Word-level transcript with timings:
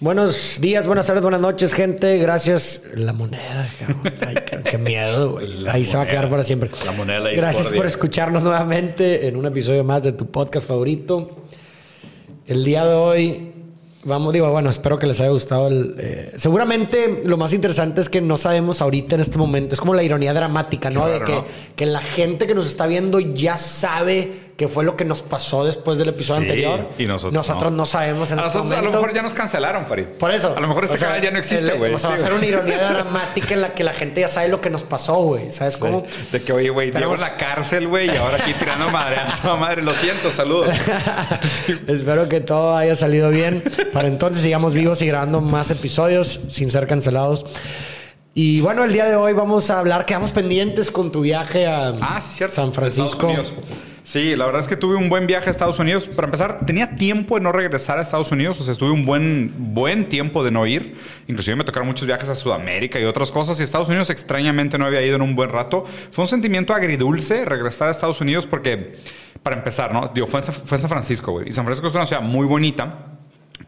Buenos 0.00 0.58
días, 0.60 0.88
buenas 0.88 1.06
tardes, 1.06 1.22
buenas 1.22 1.40
noches, 1.40 1.72
gente. 1.72 2.18
Gracias. 2.18 2.82
La 2.96 3.12
moneda, 3.12 3.64
cabrón. 3.78 4.12
Ay, 4.26 4.62
qué 4.64 4.76
miedo, 4.76 5.34
güey. 5.34 5.68
Ahí 5.68 5.84
se 5.84 5.96
va 5.96 6.02
a 6.02 6.06
quedar 6.06 6.28
para 6.28 6.42
siempre. 6.42 6.68
La 6.84 6.90
moneda 6.90 7.20
la 7.20 7.30
Gracias 7.30 7.70
por 7.70 7.86
escucharnos 7.86 8.42
nuevamente 8.42 9.28
en 9.28 9.36
un 9.36 9.46
episodio 9.46 9.84
más 9.84 10.02
de 10.02 10.10
tu 10.10 10.26
podcast 10.26 10.66
favorito. 10.66 11.30
El 12.44 12.64
día 12.64 12.84
de 12.84 12.92
hoy, 12.92 13.52
vamos, 14.02 14.32
digo, 14.32 14.50
bueno, 14.50 14.68
espero 14.68 14.98
que 14.98 15.06
les 15.06 15.20
haya 15.20 15.30
gustado. 15.30 15.68
El, 15.68 15.94
eh, 15.96 16.32
seguramente 16.38 17.20
lo 17.22 17.36
más 17.36 17.52
interesante 17.52 18.00
es 18.00 18.08
que 18.08 18.20
no 18.20 18.36
sabemos 18.36 18.82
ahorita 18.82 19.14
en 19.14 19.20
este 19.20 19.38
momento. 19.38 19.74
Es 19.74 19.80
como 19.80 19.94
la 19.94 20.02
ironía 20.02 20.34
dramática, 20.34 20.90
¿no? 20.90 21.06
de 21.06 21.18
Claro, 21.18 21.24
que, 21.24 21.32
¿no? 21.34 21.44
que 21.76 21.86
la 21.86 22.00
gente 22.00 22.48
que 22.48 22.56
nos 22.56 22.66
está 22.66 22.88
viendo 22.88 23.20
ya 23.20 23.56
sabe 23.56 24.43
qué 24.56 24.68
fue 24.68 24.84
lo 24.84 24.96
que 24.96 25.04
nos 25.04 25.22
pasó 25.22 25.64
después 25.64 25.98
del 25.98 26.10
episodio 26.10 26.42
Sí, 26.42 26.46
anterior. 26.46 26.88
y 26.96 27.06
nosotros 27.06 27.72
no. 27.72 27.78
no 27.78 27.86
sabemos 27.86 28.30
en 28.30 28.38
A, 28.38 28.42
este 28.46 28.58
nosotros, 28.58 28.78
a 28.78 28.82
lo 28.82 28.90
mejor 28.92 29.12
ya 29.12 29.22
nos 29.22 29.34
cancelaron, 29.34 29.84
Farid. 29.86 30.04
Por 30.18 30.30
eso. 30.30 30.54
A 30.56 30.60
lo 30.60 30.68
mejor 30.68 30.84
este 30.84 30.96
O 30.96 30.98
sea, 30.98 31.08
canal 31.08 31.22
ya 31.22 31.30
no 31.32 31.38
existe, 31.38 31.72
güey. 31.72 31.92
O 31.92 31.98
sea, 31.98 32.10
va 32.10 32.14
a 32.16 32.18
ser 32.18 32.32
una 32.32 32.46
ironía 32.46 32.88
dramática 32.92 33.54
en 33.54 33.60
la 33.62 33.74
que 33.74 33.82
la 33.82 33.92
gente 33.92 34.20
ya 34.20 34.28
sabe 34.28 34.48
lo 34.48 34.60
que 34.60 34.70
nos 34.70 34.84
pasó, 34.84 35.14
güey. 35.16 35.50
¿Sabes 35.50 35.76
cómo? 35.76 36.04
De 36.30 36.40
que, 36.40 36.52
oye, 36.52 36.70
güey, 36.70 36.92
llevo 36.92 37.16
la 37.16 37.34
cárcel, 37.36 37.88
güey, 37.88 38.06
y 38.12 38.16
ahora 38.16 38.38
aquí 38.40 38.52
tirando 38.54 38.88
madre 38.90 39.16
a 39.16 39.34
tu 39.34 39.48
madre. 39.56 39.82
Lo 39.82 39.92
siento, 39.94 40.30
saludos. 40.30 40.68
Espero 41.88 42.28
que 42.28 42.40
todo 42.40 42.76
haya 42.76 42.96
salido 42.96 43.30
bien. 43.30 43.62
Para 43.92 44.08
entonces 44.08 44.42
sigamos 44.42 44.74
vivos 44.74 45.02
y 45.02 45.06
grabando 45.06 45.40
más 45.40 45.70
episodios 45.70 46.40
sin 46.48 46.70
ser 46.70 46.86
cancelados. 46.86 47.44
Y 48.34 48.60
bueno, 48.60 48.84
el 48.84 48.92
día 48.92 49.04
de 49.06 49.14
hoy 49.16 49.32
vamos 49.32 49.70
a 49.70 49.78
hablar, 49.78 50.06
quedamos 50.06 50.32
pendientes 50.32 50.90
con 50.90 51.12
tu 51.12 51.20
viaje 51.20 51.66
a 51.66 51.94
Ah, 52.00 52.20
sí, 52.20 52.34
cierto. 52.36 52.56
San 52.56 52.72
Francisco. 52.72 53.32
Sí, 54.04 54.36
la 54.36 54.44
verdad 54.44 54.60
es 54.60 54.68
que 54.68 54.76
tuve 54.76 54.96
un 54.96 55.08
buen 55.08 55.26
viaje 55.26 55.48
a 55.48 55.50
Estados 55.50 55.78
Unidos. 55.78 56.06
Para 56.06 56.26
empezar, 56.26 56.66
tenía 56.66 56.94
tiempo 56.94 57.36
de 57.36 57.40
no 57.40 57.52
regresar 57.52 57.98
a 57.98 58.02
Estados 58.02 58.30
Unidos. 58.32 58.60
O 58.60 58.62
sea, 58.62 58.72
estuve 58.72 58.90
un 58.90 59.06
buen, 59.06 59.54
buen 59.74 60.10
tiempo 60.10 60.44
de 60.44 60.50
no 60.50 60.66
ir. 60.66 60.94
Inclusive 61.26 61.56
me 61.56 61.64
tocaron 61.64 61.88
muchos 61.88 62.06
viajes 62.06 62.28
a 62.28 62.34
Sudamérica 62.34 63.00
y 63.00 63.04
otras 63.04 63.32
cosas. 63.32 63.58
Y 63.58 63.62
Estados 63.62 63.88
Unidos 63.88 64.10
extrañamente 64.10 64.76
no 64.76 64.84
había 64.84 65.00
ido 65.00 65.16
en 65.16 65.22
un 65.22 65.34
buen 65.34 65.48
rato. 65.48 65.86
Fue 66.10 66.22
un 66.22 66.28
sentimiento 66.28 66.74
agridulce 66.74 67.46
regresar 67.46 67.88
a 67.88 67.92
Estados 67.92 68.20
Unidos 68.20 68.46
porque, 68.46 68.92
para 69.42 69.56
empezar, 69.56 69.94
¿no? 69.94 70.10
Digo, 70.14 70.26
fue 70.26 70.40
en, 70.40 70.44
San 70.78 70.90
Francisco. 70.90 71.40
Y 71.40 71.52
San 71.52 71.64
Francisco 71.64 71.88
es 71.88 71.94
una 71.94 72.04
ciudad 72.04 72.20
muy 72.20 72.46
bonita. 72.46 73.06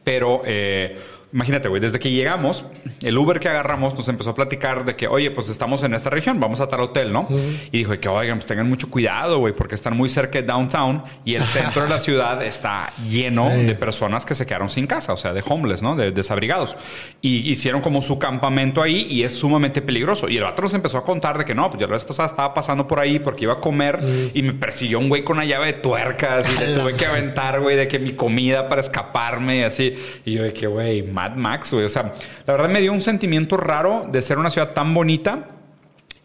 Pero 0.04 0.42
eh, 0.44 0.98
imagínate, 1.32 1.68
güey, 1.68 1.80
desde 1.80 1.98
que 1.98 2.10
llegamos, 2.10 2.64
el 3.02 3.18
Uber 3.18 3.40
que 3.40 3.48
agarramos 3.48 3.94
nos 3.94 4.08
empezó 4.08 4.30
a 4.30 4.34
platicar 4.34 4.84
de 4.84 4.96
que, 4.96 5.06
oye, 5.08 5.30
pues 5.30 5.48
estamos 5.48 5.82
en 5.82 5.92
esta 5.94 6.08
región, 6.10 6.40
vamos 6.40 6.60
a 6.60 6.68
tal 6.68 6.80
hotel, 6.80 7.12
¿no? 7.12 7.26
Y 7.72 7.78
dijo 7.78 7.98
que, 8.00 8.08
oigan, 8.08 8.38
pues 8.38 8.46
tengan 8.46 8.68
mucho 8.68 8.90
cuidado, 8.90 9.38
güey, 9.38 9.52
porque 9.54 9.74
están 9.74 9.96
muy 9.96 10.08
cerca 10.08 10.40
de 10.40 10.46
downtown 10.46 11.02
y 11.24 11.34
el 11.34 11.42
centro 11.42 11.82
de 11.82 11.88
la 11.90 11.98
ciudad 11.98 12.42
está 12.42 12.92
lleno 13.08 13.50
Sí. 13.50 13.64
de 13.64 13.74
personas 13.74 14.24
que 14.24 14.34
se 14.34 14.46
quedaron 14.46 14.68
sin 14.68 14.86
casa, 14.86 15.12
o 15.12 15.16
sea, 15.16 15.32
de 15.32 15.42
homeless, 15.46 15.82
¿no? 15.82 15.94
De 15.96 16.10
desabrigados. 16.12 16.76
Y 17.20 17.50
hicieron 17.50 17.80
como 17.80 18.00
su 18.02 18.18
campamento 18.18 18.82
ahí 18.82 19.06
y 19.10 19.22
es 19.24 19.34
sumamente 19.36 19.82
peligroso. 19.82 20.28
Y 20.28 20.36
el 20.36 20.44
vato 20.44 20.62
nos 20.62 20.74
empezó 20.74 20.98
a 20.98 21.04
contar 21.04 21.38
de 21.38 21.44
que 21.44 21.54
no, 21.54 21.68
pues 21.68 21.80
yo 21.80 21.86
la 21.86 21.94
vez 21.94 22.04
pasada 22.04 22.26
estaba 22.28 22.54
pasando 22.54 22.86
por 22.86 22.98
ahí 23.00 23.18
porque 23.18 23.44
iba 23.44 23.54
a 23.54 23.60
comer 23.60 24.30
y 24.32 24.42
me 24.42 24.52
persiguió 24.54 24.98
un 24.98 25.08
güey 25.08 25.22
con 25.24 25.36
una 25.36 25.44
llave 25.46 25.66
de 25.66 25.72
tuercas 25.74 26.50
y 26.52 26.58
le 26.60 26.74
tuve 26.74 26.94
que 26.94 27.06
aventar, 27.06 27.60
güey, 27.60 27.76
de 27.76 27.88
que 27.88 27.98
mi 27.98 28.12
comida 28.12 28.68
para 28.68 28.80
escaparme 28.80 29.58
y 29.58 29.62
así. 29.62 29.94
Y 30.24 30.32
yo 30.34 30.42
de 30.42 30.52
que, 30.52 30.66
güey, 30.66 31.02
Mad 31.16 31.36
Max, 31.36 31.72
güey. 31.72 31.86
O 31.86 31.88
sea, 31.88 32.12
la 32.46 32.52
verdad 32.52 32.68
me 32.68 32.82
dio 32.82 32.92
un 32.92 33.00
sentimiento 33.00 33.56
raro 33.56 34.06
de 34.12 34.20
ser 34.20 34.38
una 34.38 34.50
ciudad 34.50 34.74
tan 34.74 34.92
bonita 34.92 35.46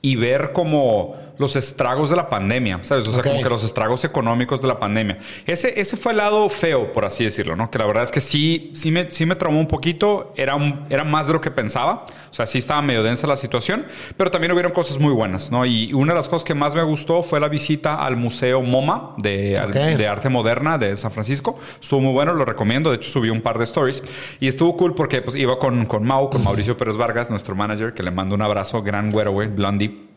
y 0.02 0.17
ver 0.17 0.52
como 0.52 1.16
los 1.42 1.56
estragos 1.58 2.09
de 2.09 2.16
la 2.16 2.30
pandemia, 2.30 2.80
¿sabes? 2.84 3.08
O 3.08 3.11
sea, 3.11 3.20
Ok. 3.20 3.28
como 3.28 3.44
que 3.44 3.50
los 3.50 3.64
estragos 3.64 4.06
económicos 4.06 4.61
de 4.61 4.67
la 4.70 4.80
pandemia. 4.80 5.17
Ese, 5.45 5.80
ese 5.81 5.97
fue 5.97 6.14
el 6.14 6.20
lado 6.20 6.47
feo, 6.47 6.94
por 6.94 7.03
así 7.03 7.23
decirlo, 7.25 7.56
¿no? 7.58 7.70
Que 7.70 7.78
la 7.80 7.86
verdad 7.86 8.03
es 8.03 8.11
que 8.11 8.22
sí, 8.22 8.72
sí 8.75 8.92
me, 8.92 9.11
sí 9.11 9.25
me 9.25 9.36
traumó 9.36 9.59
un 9.59 9.67
poquito, 9.67 10.34
era, 10.38 10.56
un- 10.56 10.86
era 10.89 11.03
más 11.03 11.28
de 11.28 11.34
lo 11.34 11.42
que 11.42 11.52
pensaba, 11.52 12.06
o 12.30 12.34
sea, 12.34 12.45
sí 12.45 12.59
estaba 12.59 12.81
medio 12.81 13.03
densa 13.03 13.28
la 13.28 13.36
situación, 13.36 13.86
pero 14.16 14.31
también 14.31 14.52
hubieron 14.53 14.72
cosas 14.72 15.00
muy 15.00 15.12
buenas, 15.14 15.52
¿no? 15.52 15.66
Y 15.66 15.92
una 15.94 16.14
de 16.14 16.17
las 16.19 16.30
cosas 16.30 16.45
que 16.45 16.53
más 16.53 16.75
me 16.75 16.84
gustó 16.84 17.23
fue 17.23 17.39
la 17.39 17.47
visita 17.50 17.95
al 17.95 18.16
Museo 18.16 18.62
MoMA 18.62 19.16
de, 19.18 19.57
al- 19.57 19.69
Ok. 19.69 19.75
de 19.97 20.07
Arte 20.07 20.30
Moderna 20.30 20.78
de 20.78 20.96
San 20.96 21.12
Francisco. 21.12 21.59
Estuvo 21.81 22.00
muy 22.00 22.13
bueno, 22.13 22.34
lo 22.34 22.46
recomiendo. 22.46 22.90
De 22.91 22.97
hecho, 22.97 23.09
subí 23.09 23.30
un 23.30 23.41
par 23.41 23.57
de 23.57 23.63
stories. 23.63 24.03
Y 24.40 24.47
estuvo 24.47 24.78
cool 24.78 24.94
porque 24.96 25.22
pues, 25.22 25.35
iba 25.35 25.57
con, 25.59 25.85
con 25.88 26.03
Mau, 26.06 26.30
con 26.30 26.44
Mauricio 26.44 26.78
Pérez 26.78 26.96
Vargas, 26.97 27.30
nuestro 27.31 27.56
manager, 27.56 27.94
que 27.94 28.03
le 28.03 28.12
mando 28.12 28.35
un 28.35 28.41
abrazo, 28.44 28.81
gran 28.84 29.09
güero, 29.09 29.31
güey, 29.31 29.47
Blondie. 29.47 30.10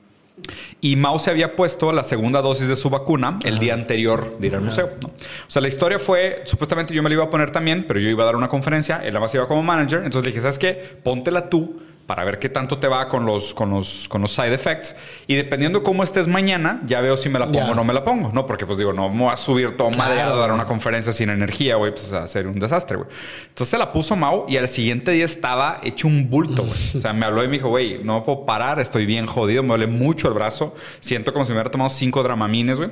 Y 0.81 0.97
Mao 0.97 1.19
se 1.19 1.31
había 1.31 1.57
puesto 1.57 1.93
la 1.93 2.05
segunda 2.05 2.43
dosis 2.43 2.69
de 2.69 2.77
su 2.77 2.91
vacuna 2.91 3.39
el 3.45 3.59
día 3.59 3.75
anterior 3.75 4.39
de 4.39 4.47
ir 4.47 4.57
al 4.57 4.63
museo. 4.63 4.91
¿no? 5.01 5.09
O 5.09 5.51
sea, 5.51 5.63
la 5.63 5.69
historia 5.69 5.99
fue, 5.99 6.43
supuestamente 6.45 6.95
yo 6.95 7.03
me 7.03 7.09
la 7.09 7.15
iba 7.15 7.25
a 7.25 7.31
poner 7.31 7.51
también, 7.51 7.85
pero 7.87 8.01
yo 8.01 8.09
iba 8.09 8.23
a 8.23 8.27
dar 8.27 8.37
una 8.37 8.49
conferencia, 8.49 8.97
él 9.03 9.11
además 9.11 9.35
iba 9.35 9.49
como 9.49 9.63
manager, 9.63 9.99
entonces 10.05 10.23
le 10.25 10.31
dije, 10.31 10.41
¿sabes 10.41 10.59
qué? 10.59 10.99
Póntela 11.03 11.49
tú 11.49 11.81
para 12.07 12.23
ver 12.25 12.39
qué 12.39 12.49
tanto 12.49 12.79
te 12.79 12.87
va 12.87 13.09
con 13.09 13.25
los, 13.25 13.55
con 13.55 13.71
los, 13.71 14.09
con 14.09 14.21
los 14.21 14.33
side 14.33 14.53
effects. 14.53 14.95
Y 15.27 15.37
dependiendo 15.37 15.83
cómo 15.83 16.05
estés 16.05 16.29
mañana, 16.29 16.83
ya 16.87 17.01
veo 17.01 17.17
si 17.17 17.29
me 17.29 17.39
la 17.39 17.47
pongo 17.47 17.59
Ya. 17.59 17.71
o 17.71 17.75
no 17.75 17.85
me 17.85 17.95
la 17.95 18.05
pongo. 18.05 18.31
No, 18.33 18.47
porque 18.47 18.67
pues 18.67 18.77
digo, 18.79 18.93
no 18.93 19.09
me 19.11 19.25
voy 19.25 19.33
a 19.33 19.37
subir 19.37 19.77
todo 19.77 19.91
Claro, 19.91 20.35
a 20.35 20.37
dar 20.37 20.53
una 20.53 20.67
conferencia 20.67 21.13
sin 21.13 21.31
energía, 21.31 21.77
güey, 21.77 21.93
pues 21.93 22.13
a 22.13 22.25
hacer 22.25 22.47
un 22.47 22.59
desastre, 22.59 22.97
güey. 22.99 23.09
Entonces 23.49 23.69
se 23.69 23.79
la 23.79 23.91
puso 23.93 24.17
Mao 24.17 24.45
y 24.49 24.57
al 24.59 24.69
siguiente 24.69 25.13
día 25.13 25.25
estaba 25.25 25.81
hecho 25.83 26.07
un 26.07 26.29
bulto, 26.29 26.63
güey. 26.63 26.79
O 26.95 26.99
sea, 26.99 27.13
me 27.13 27.25
habló 27.25 27.43
y 27.43 27.49
me 27.49 27.55
dijo, 27.55 27.69
güey, 27.69 28.03
no 28.05 28.23
puedo 28.25 28.45
parar, 28.45 28.81
estoy 28.81 29.07
bien 29.07 29.27
jodido, 29.27 29.63
me 29.63 29.71
duele 29.71 29.87
mucho 29.87 30.29
el 30.29 30.35
brazo, 30.35 30.75
siento 31.01 31.33
como 31.33 31.45
si 31.45 31.53
me 31.53 31.57
hubiera 31.57 31.71
tomado 31.71 31.89
cinco 31.91 32.23
dramamines, 32.23 32.77
güey. 32.79 32.91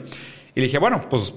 Y 0.55 0.61
le 0.61 0.67
dije, 0.67 0.79
bueno, 0.79 1.01
pues 1.09 1.35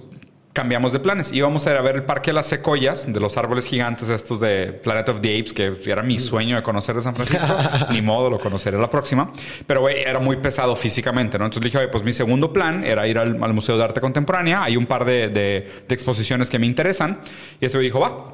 cambiamos 0.56 0.94
de 0.94 1.00
planes. 1.02 1.32
Íbamos 1.34 1.68
a 1.68 1.72
ir 1.72 1.78
a 1.78 1.82
ver 1.82 1.96
el 1.96 2.04
Parque 2.04 2.32
de 2.32 2.36
las 2.36 2.48
Secoyas, 2.48 3.12
de 3.12 3.20
los 3.20 3.36
árboles 3.38 3.68
gigantes 3.68 4.08
estos 4.08 4.40
de 4.40 4.68
Planet 4.68 5.10
of 5.10 5.20
the 5.22 5.38
Apes, 5.38 5.52
que 5.54 5.78
era 5.86 6.02
mi 6.02 6.18
sueño 6.18 6.56
de 6.56 6.64
conocer 6.64 6.96
de 6.96 7.02
San 7.02 7.14
Francisco. 7.14 7.46
Ni 7.92 8.02
modo, 8.02 8.30
lo 8.30 8.40
conoceré 8.40 8.78
la 8.80 8.90
próxima. 8.90 9.32
Pero, 9.68 9.82
güey, 9.82 10.00
era 10.02 10.20
muy 10.20 10.38
pesado 10.38 10.76
físicamente, 10.78 11.38
¿no? 11.38 11.46
Entonces 11.46 11.62
le 11.62 11.68
dije, 11.68 11.78
oye, 11.80 11.90
pues 11.90 12.04
mi 12.06 12.14
segundo 12.14 12.54
plan 12.54 12.84
era 12.86 13.06
ir 13.08 13.18
al, 13.20 13.44
al 13.44 13.54
Museo 13.54 13.78
de 13.78 13.84
Arte 13.84 14.00
Contemporánea. 14.00 14.64
Hay 14.64 14.78
un 14.78 14.86
par 14.86 15.04
de, 15.06 15.28
de- 15.28 15.84
de 15.88 15.94
exposiciones 15.94 16.50
que 16.50 16.58
me 16.58 16.66
interesan. 16.66 17.20
Y 17.60 17.66
ese 17.66 17.78
güey 17.78 17.88
dijo, 17.90 18.00
va. 18.00 18.34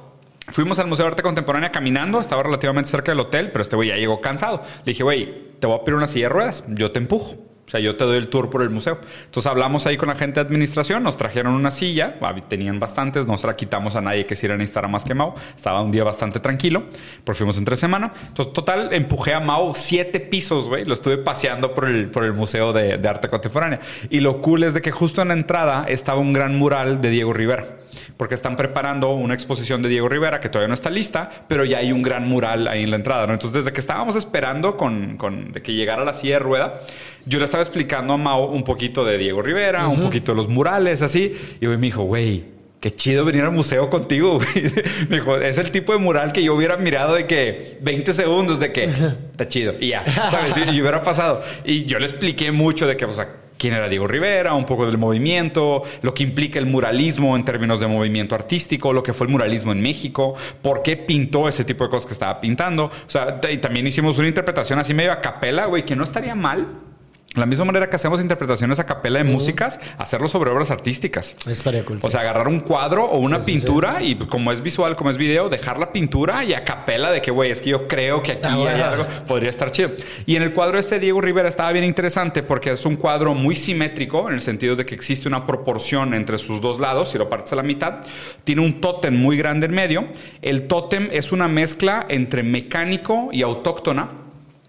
Fuimos 0.49 0.77
al 0.79 0.87
Museo 0.87 1.05
de 1.05 1.09
Arte 1.11 1.23
Contemporánea 1.23 1.71
caminando, 1.71 2.19
estaba 2.21 2.43
relativamente 2.43 2.89
cerca 2.89 3.11
del 3.11 3.19
hotel, 3.21 3.51
pero 3.51 3.61
este 3.63 3.75
güey 3.75 3.89
ya 3.89 3.95
llegó 3.95 4.21
cansado. 4.21 4.61
Le 4.85 4.91
dije, 4.91 5.03
güey, 5.03 5.57
te 5.59 5.65
voy 5.67 5.77
a 5.77 5.83
pedir 5.83 5.95
una 5.95 6.07
silla 6.07 6.25
de 6.25 6.29
ruedas, 6.29 6.63
yo 6.67 6.91
te 6.91 6.99
empujo. 6.99 7.50
O 7.65 7.69
sea, 7.71 7.79
yo 7.79 7.95
te 7.95 8.03
doy 8.03 8.17
el 8.17 8.27
tour 8.27 8.49
por 8.49 8.61
el 8.63 8.69
museo. 8.69 8.99
Entonces 9.25 9.49
hablamos 9.49 9.85
ahí 9.85 9.95
con 9.95 10.09
la 10.09 10.15
gente 10.15 10.41
de 10.41 10.45
administración, 10.45 11.03
nos 11.03 11.15
trajeron 11.15 11.53
una 11.53 11.71
silla, 11.71 12.15
tenían 12.49 12.79
bastantes, 12.79 13.27
no 13.27 13.37
se 13.37 13.47
la 13.47 13.55
quitamos 13.55 13.95
a 13.95 14.01
nadie 14.01 14.25
que 14.25 14.35
se 14.35 14.45
iba 14.47 14.55
a 14.55 14.57
necesitar 14.57 14.85
a 14.85 14.87
más 14.87 15.03
que 15.03 15.13
Mau. 15.13 15.33
Estaba 15.55 15.81
un 15.81 15.91
día 15.91 16.03
bastante 16.03 16.39
tranquilo, 16.39 16.83
porque 17.23 17.37
fuimos 17.37 17.57
entre 17.57 17.77
semana. 17.77 18.11
Entonces, 18.27 18.53
total, 18.53 18.93
empujé 18.93 19.33
a 19.33 19.39
Mau 19.39 19.73
siete 19.73 20.19
pisos, 20.19 20.67
güey. 20.67 20.83
Lo 20.85 20.93
estuve 20.93 21.17
paseando 21.17 21.73
por 21.73 21.85
el, 21.85 22.09
por 22.09 22.25
el 22.25 22.33
Museo 22.33 22.73
de, 22.73 22.97
de 22.97 23.07
Arte 23.07 23.29
Contemporánea. 23.29 23.79
Y 24.09 24.19
lo 24.19 24.41
cool 24.41 24.63
es 24.63 24.73
de 24.73 24.81
que 24.81 24.91
justo 24.91 25.21
en 25.21 25.29
la 25.29 25.33
entrada 25.35 25.85
estaba 25.87 26.19
un 26.19 26.33
gran 26.33 26.57
mural 26.57 26.99
de 26.99 27.09
Diego 27.09 27.31
Rivera 27.31 27.80
porque 28.17 28.35
están 28.35 28.55
preparando 28.55 29.11
una 29.13 29.33
exposición 29.33 29.81
de 29.81 29.89
Diego 29.89 30.09
Rivera 30.09 30.39
que 30.39 30.49
todavía 30.49 30.67
no 30.67 30.73
está 30.73 30.89
lista, 30.89 31.29
pero 31.47 31.65
ya 31.65 31.79
hay 31.79 31.91
un 31.91 32.01
gran 32.01 32.27
mural 32.27 32.67
ahí 32.67 32.83
en 32.83 32.89
la 32.91 32.95
entrada. 32.97 33.27
¿no? 33.27 33.33
Entonces, 33.33 33.63
desde 33.63 33.73
que 33.73 33.79
estábamos 33.79 34.15
esperando 34.15 34.77
con, 34.77 35.17
con- 35.17 35.51
de 35.51 35.61
que 35.61 35.73
llegara 35.73 36.03
la 36.05 36.13
silla 36.13 36.35
de 36.35 36.39
rueda, 36.39 36.79
yo 37.25 37.39
le 37.39 37.45
estaba 37.45 37.63
explicando 37.63 38.13
a 38.13 38.17
Mao 38.17 38.45
un 38.47 38.63
poquito 38.63 39.05
de 39.05 39.17
Diego 39.17 39.41
Rivera, 39.41 39.87
un 39.87 40.01
poquito 40.01 40.31
de 40.31 40.35
los 40.37 40.47
murales, 40.49 41.01
así. 41.01 41.33
Y 41.59 41.67
me 41.67 41.77
dijo, 41.77 42.03
güey, 42.03 42.43
qué 42.79 42.89
chido 42.89 43.23
venir 43.25 43.43
al 43.43 43.51
museo 43.51 43.89
contigo. 43.91 44.37
güey". 44.53 44.71
me 45.07 45.17
dijo, 45.17 45.37
es 45.37 45.57
el 45.59 45.69
tipo 45.71 45.93
de 45.93 45.99
mural 45.99 46.31
que 46.31 46.41
yo 46.43 46.55
hubiera 46.55 46.77
mirado 46.77 47.13
de 47.13 47.27
que 47.27 47.77
20 47.81 48.11
segundos 48.13 48.59
de 48.59 48.71
que 48.71 48.85
está 48.85 49.47
chido 49.47 49.75
y 49.79 49.89
ya, 49.89 50.03
¿sabes? 50.31 50.55
Y, 50.57 50.75
y 50.75 50.81
hubiera 50.81 51.01
pasado. 51.03 51.43
Y 51.63 51.85
yo 51.85 51.99
le 51.99 52.05
expliqué 52.05 52.51
mucho 52.51 52.87
de 52.87 52.97
que, 52.97 53.05
o 53.05 53.13
sea, 53.13 53.29
quién 53.61 53.75
era 53.75 53.87
Diego 53.87 54.07
Rivera, 54.07 54.55
un 54.55 54.65
poco 54.65 54.87
del 54.87 54.97
movimiento, 54.97 55.83
lo 56.01 56.15
que 56.15 56.23
implica 56.23 56.57
el 56.57 56.65
muralismo 56.65 57.35
en 57.35 57.45
términos 57.45 57.79
de 57.79 57.85
movimiento 57.85 58.33
artístico, 58.33 58.91
lo 58.91 59.03
que 59.03 59.13
fue 59.13 59.27
el 59.27 59.31
muralismo 59.31 59.71
en 59.71 59.81
México, 59.81 60.33
por 60.63 60.81
qué 60.81 60.97
pintó 60.97 61.47
ese 61.47 61.63
tipo 61.63 61.83
de 61.83 61.91
cosas 61.91 62.07
que 62.07 62.13
estaba 62.13 62.41
pintando. 62.41 62.85
O 62.85 63.09
sea, 63.09 63.39
y 63.51 63.59
también 63.59 63.85
hicimos 63.85 64.17
una 64.17 64.27
interpretación 64.27 64.79
así 64.79 64.95
medio 64.95 65.11
a 65.11 65.21
capela, 65.21 65.67
güey, 65.67 65.85
que 65.85 65.95
no 65.95 66.03
estaría 66.03 66.33
mal. 66.33 66.90
La 67.35 67.45
misma 67.45 67.63
manera 67.63 67.89
que 67.89 67.95
hacemos 67.95 68.19
interpretaciones 68.21 68.79
a 68.79 68.85
capela 68.85 69.19
de 69.19 69.23
músicas, 69.23 69.79
hacerlo 69.97 70.27
sobre 70.27 70.49
obras 70.51 70.69
artísticas. 70.69 71.33
Estaría 71.47 71.85
cool. 71.85 71.99
O 72.01 72.09
sea, 72.09 72.19
agarrar 72.21 72.49
un 72.49 72.59
cuadro 72.59 73.05
o 73.05 73.19
una 73.19 73.39
Sí, 73.39 73.45
sí, 73.45 73.51
pintura 73.53 74.03
y 74.03 74.15
pues, 74.15 74.29
como 74.29 74.51
es 74.51 74.61
visual, 74.61 74.97
como 74.97 75.09
es 75.11 75.17
video, 75.17 75.47
dejar 75.47 75.79
la 75.79 75.93
pintura 75.93 76.43
y 76.43 76.53
a 76.53 76.65
capela 76.65 77.09
de 77.09 77.21
que, 77.21 77.31
güey, 77.31 77.49
es 77.51 77.61
que 77.61 77.69
yo 77.69 77.87
creo 77.87 78.21
que 78.21 78.33
aquí 78.33 78.41
Ah, 78.49 78.55
bueno. 78.57 78.75
hay 78.75 78.81
algo, 78.81 79.05
podría 79.27 79.49
estar 79.49 79.71
chido. 79.71 79.91
Y 80.25 80.35
en 80.35 80.43
el 80.43 80.51
cuadro 80.53 80.77
este 80.77 80.99
Diego 80.99 81.21
Rivera 81.21 81.47
estaba 81.47 81.71
bien 81.71 81.85
interesante 81.85 82.43
porque 82.43 82.73
es 82.73 82.85
un 82.85 82.97
cuadro 82.97 83.33
muy 83.33 83.55
simétrico 83.55 84.27
en 84.27 84.33
el 84.33 84.41
sentido 84.41 84.75
de 84.75 84.85
que 84.85 84.93
existe 84.93 85.29
una 85.29 85.45
proporción 85.45 86.13
entre 86.13 86.37
sus 86.37 86.59
dos 86.59 86.81
lados, 86.81 87.11
si 87.11 87.17
lo 87.17 87.29
partes 87.29 87.53
a 87.53 87.55
la 87.55 87.63
mitad. 87.63 87.99
Tiene 88.43 88.61
un 88.61 88.81
tótem 88.81 89.15
muy 89.15 89.37
grande 89.37 89.67
en 89.67 89.71
medio. 89.73 90.05
El 90.41 90.67
tótem 90.67 91.07
es 91.13 91.31
una 91.31 91.47
mezcla 91.47 92.05
entre 92.09 92.43
mecánico 92.43 93.29
y 93.31 93.41
autóctona. 93.41 94.09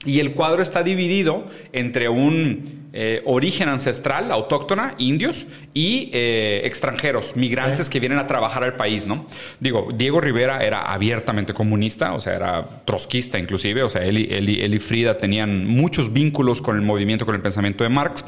Y 0.04 0.20
el 0.20 0.34
cuadro 0.34 0.62
está 0.62 0.82
dividido 0.82 1.46
entre 1.72 2.08
un 2.08 2.81
eh, 2.92 3.22
origen 3.24 3.68
ancestral, 3.68 4.30
autóctona, 4.30 4.94
indios 4.98 5.46
y 5.72 6.10
eh, 6.12 6.60
extranjeros, 6.64 7.36
migrantes 7.36 7.88
que 7.88 8.00
vienen 8.00 8.18
a 8.18 8.26
trabajar 8.26 8.64
al 8.64 8.76
país, 8.76 9.06
¿no? 9.06 9.26
Digo, 9.60 9.88
Diego 9.94 10.20
Rivera 10.20 10.62
era 10.62 10.82
abiertamente 10.82 11.54
comunista, 11.54 12.12
o 12.14 12.20
sea, 12.20 12.34
era 12.34 12.68
trotskista 12.84 13.38
inclusive, 13.38 13.82
o 13.82 13.88
sea, 13.88 14.04
él 14.04 14.18
y, 14.18 14.28
él 14.30 14.48
y- 14.48 14.60
él 14.60 14.74
y 14.74 14.78
Frida 14.78 15.16
tenían 15.16 15.66
muchos 15.66 16.12
vínculos 16.12 16.60
con 16.60 16.76
el 16.76 16.82
movimiento, 16.82 17.24
con 17.24 17.34
el 17.34 17.40
pensamiento 17.40 17.82
de 17.82 17.88
Marx, 17.90 18.24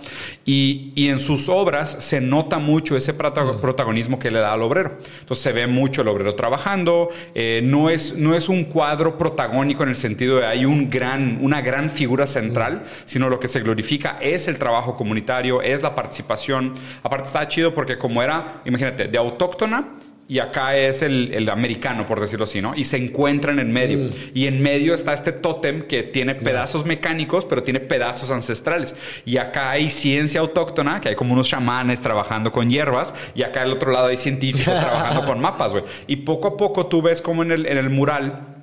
y, 0.46 0.92
y 0.94 1.08
en 1.08 1.18
sus 1.18 1.48
obras 1.48 1.96
se 2.00 2.20
nota 2.20 2.58
mucho 2.58 2.96
ese 2.96 3.12
prota- 3.14 3.60
protagonismo 3.60 4.18
que 4.18 4.30
le 4.30 4.38
da 4.40 4.52
al 4.52 4.62
obrero. 4.62 4.96
Entonces 5.20 5.42
se 5.42 5.52
ve 5.52 5.66
mucho 5.66 6.02
el 6.02 6.08
obrero 6.08 6.34
trabajando, 6.34 7.08
eh, 7.34 7.60
no, 7.62 7.90
es, 7.90 8.16
no 8.16 8.34
es 8.34 8.48
un 8.48 8.64
cuadro 8.64 9.18
protagónico 9.18 9.82
en 9.82 9.90
el 9.90 9.96
sentido 9.96 10.38
de 10.38 10.46
hay 10.46 10.64
un 10.64 10.88
gran, 10.88 11.38
una 11.42 11.60
gran 11.60 11.90
figura 11.90 12.26
central, 12.26 12.84
sino 13.04 13.28
lo 13.28 13.38
que 13.40 13.48
se 13.48 13.60
glorifica 13.60 14.18
es 14.20 14.48
el 14.48 14.53
trabajo 14.58 14.96
comunitario, 14.96 15.62
es 15.62 15.82
la 15.82 15.94
participación. 15.94 16.74
Aparte 17.02 17.26
está 17.26 17.46
chido 17.48 17.74
porque 17.74 17.98
como 17.98 18.22
era, 18.22 18.62
imagínate, 18.64 19.08
de 19.08 19.18
autóctona, 19.18 19.88
y 20.26 20.38
acá 20.38 20.74
es 20.76 21.02
el, 21.02 21.34
el 21.34 21.48
americano, 21.50 22.06
por 22.06 22.18
decirlo 22.18 22.44
así, 22.44 22.62
¿no? 22.62 22.74
Y 22.74 22.84
se 22.84 22.96
encuentran 22.96 23.58
en 23.58 23.72
medio. 23.72 24.06
Y 24.32 24.46
en 24.46 24.62
medio 24.62 24.94
está 24.94 25.12
este 25.12 25.32
tótem 25.32 25.82
que 25.82 26.02
tiene 26.02 26.34
pedazos 26.34 26.86
mecánicos, 26.86 27.44
pero 27.44 27.62
tiene 27.62 27.80
pedazos 27.80 28.30
ancestrales. 28.30 28.96
Y 29.26 29.36
acá 29.36 29.70
hay 29.70 29.90
ciencia 29.90 30.40
autóctona, 30.40 31.00
que 31.00 31.10
hay 31.10 31.14
como 31.14 31.34
unos 31.34 31.48
chamanes 31.48 32.00
trabajando 32.00 32.52
con 32.52 32.70
hierbas, 32.70 33.14
y 33.34 33.42
acá 33.42 33.62
al 33.62 33.72
otro 33.72 33.92
lado 33.92 34.06
hay 34.06 34.16
científicos 34.16 34.74
trabajando 34.80 35.26
con 35.26 35.40
mapas, 35.40 35.72
güey. 35.72 35.84
Y 36.06 36.16
poco 36.16 36.48
a 36.48 36.56
poco 36.56 36.86
tú 36.86 37.02
ves 37.02 37.20
como 37.20 37.42
en 37.42 37.52
el, 37.52 37.66
en 37.66 37.76
el 37.76 37.90
mural 37.90 38.53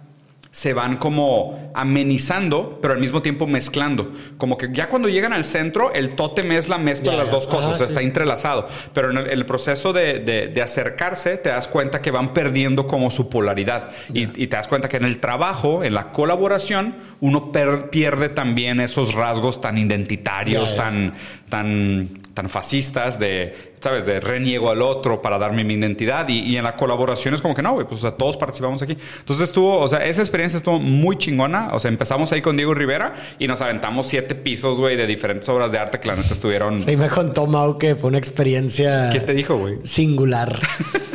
se 0.53 0.73
van 0.73 0.97
como 0.97 1.71
amenizando, 1.73 2.77
pero 2.81 2.93
al 2.93 2.99
mismo 2.99 3.21
tiempo 3.21 3.47
mezclando. 3.47 4.11
Como 4.37 4.57
que 4.57 4.67
ya 4.73 4.89
cuando 4.89 5.07
llegan 5.07 5.31
al 5.31 5.45
centro, 5.45 5.93
el 5.93 6.11
tótem 6.15 6.51
es 6.51 6.67
la 6.67 6.77
mezcla 6.77 7.13
de 7.13 7.17
las 7.19 7.31
dos 7.31 7.47
cosas, 7.47 7.65
Ajá, 7.67 7.73
o 7.75 7.77
sea, 7.77 7.87
sí. 7.87 7.93
está 7.93 8.01
entrelazado. 8.01 8.67
Pero 8.93 9.11
en 9.11 9.17
el, 9.17 9.27
el 9.27 9.45
proceso 9.45 9.93
de, 9.93 10.19
de- 10.19 10.47
de 10.49 10.61
acercarse, 10.61 11.37
te 11.37 11.49
das 11.49 11.69
cuenta 11.69 12.01
que 12.01 12.11
van 12.11 12.33
perdiendo 12.33 12.85
como 12.85 13.11
su 13.11 13.29
polaridad. 13.29 13.91
Y, 14.13 14.23
y 14.43 14.47
te 14.47 14.57
das 14.57 14.67
cuenta 14.67 14.89
que 14.89 14.97
en 14.97 15.05
el 15.05 15.19
trabajo, 15.19 15.83
en 15.85 15.93
la 15.93 16.11
colaboración, 16.11 16.95
uno 17.21 17.51
per- 17.53 17.89
pierde 17.89 18.27
también 18.27 18.81
esos 18.81 19.13
rasgos 19.13 19.61
tan 19.61 19.77
identitarios, 19.77 20.75
tan, 20.75 21.13
tan, 21.51 22.09
tan 22.33 22.47
fascistas 22.47 23.19
de, 23.19 23.73
¿sabes? 23.81 24.05
De 24.05 24.21
reniego 24.21 24.71
al 24.71 24.81
otro 24.81 25.21
para 25.21 25.37
darme 25.37 25.65
mi 25.65 25.73
identidad. 25.73 26.27
Y, 26.29 26.39
y 26.39 26.55
en 26.55 26.63
la 26.63 26.77
colaboración 26.77 27.33
es 27.33 27.41
como 27.41 27.53
que 27.53 27.61
no, 27.61 27.73
güey, 27.73 27.85
pues 27.85 27.99
o 27.99 28.01
sea, 28.03 28.11
todos 28.17 28.37
participamos 28.37 28.81
aquí. 28.81 28.97
Entonces 29.19 29.49
estuvo, 29.49 29.77
o 29.79 29.87
sea, 29.89 30.03
esa 30.05 30.21
experiencia 30.21 30.55
estuvo 30.55 30.79
muy 30.79 31.17
chingona. 31.17 31.71
O 31.73 31.79
sea, 31.79 31.89
empezamos 31.89 32.31
ahí 32.31 32.41
con 32.41 32.55
Diego 32.55 32.73
Rivera 32.73 33.13
y 33.37 33.47
nos 33.47 33.59
aventamos 33.59 34.07
siete 34.07 34.33
pisos, 34.33 34.79
güey, 34.79 34.95
de 34.95 35.05
diferentes 35.05 35.47
obras 35.49 35.73
de 35.73 35.77
arte 35.77 35.99
que 35.99 36.07
la 36.07 36.15
neta 36.15 36.33
estuvieron. 36.33 36.79
Sí, 36.79 36.95
me 36.95 37.09
contó 37.09 37.45
Mau 37.45 37.77
que 37.77 37.95
fue 37.95 38.07
una 38.07 38.17
experiencia 38.17 39.09
¿Qué 39.11 39.19
te 39.19 39.33
dijo, 39.33 39.57
güey? 39.57 39.75
singular. 39.83 40.57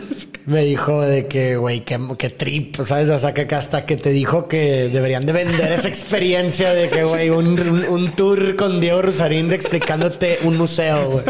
Me 0.47 0.63
dijo 0.65 1.01
de 1.03 1.27
que, 1.27 1.57
güey, 1.57 1.81
que, 1.81 1.99
que 2.17 2.31
trip, 2.31 2.77
¿sabes? 2.83 3.11
O 3.11 3.19
sea, 3.19 3.35
que 3.35 3.53
hasta 3.53 3.85
que 3.85 3.97
te 3.97 4.11
dijo 4.11 4.47
que 4.47 4.89
deberían 4.93 5.27
de 5.27 5.33
vender 5.33 5.73
esa 5.73 5.89
experiencia 5.89 6.73
de 6.73 6.89
que, 6.89 7.03
güey, 7.03 7.31
un, 7.31 7.59
un- 7.61 7.85
un 7.85 8.13
tour 8.13 8.55
con 8.55 8.81
Diego 8.81 9.03
Rosarín 9.03 9.49
de 9.49 9.57
explicándote 9.57 10.39
un 10.45 10.57
museo, 10.57 11.11
güey. 11.11 11.25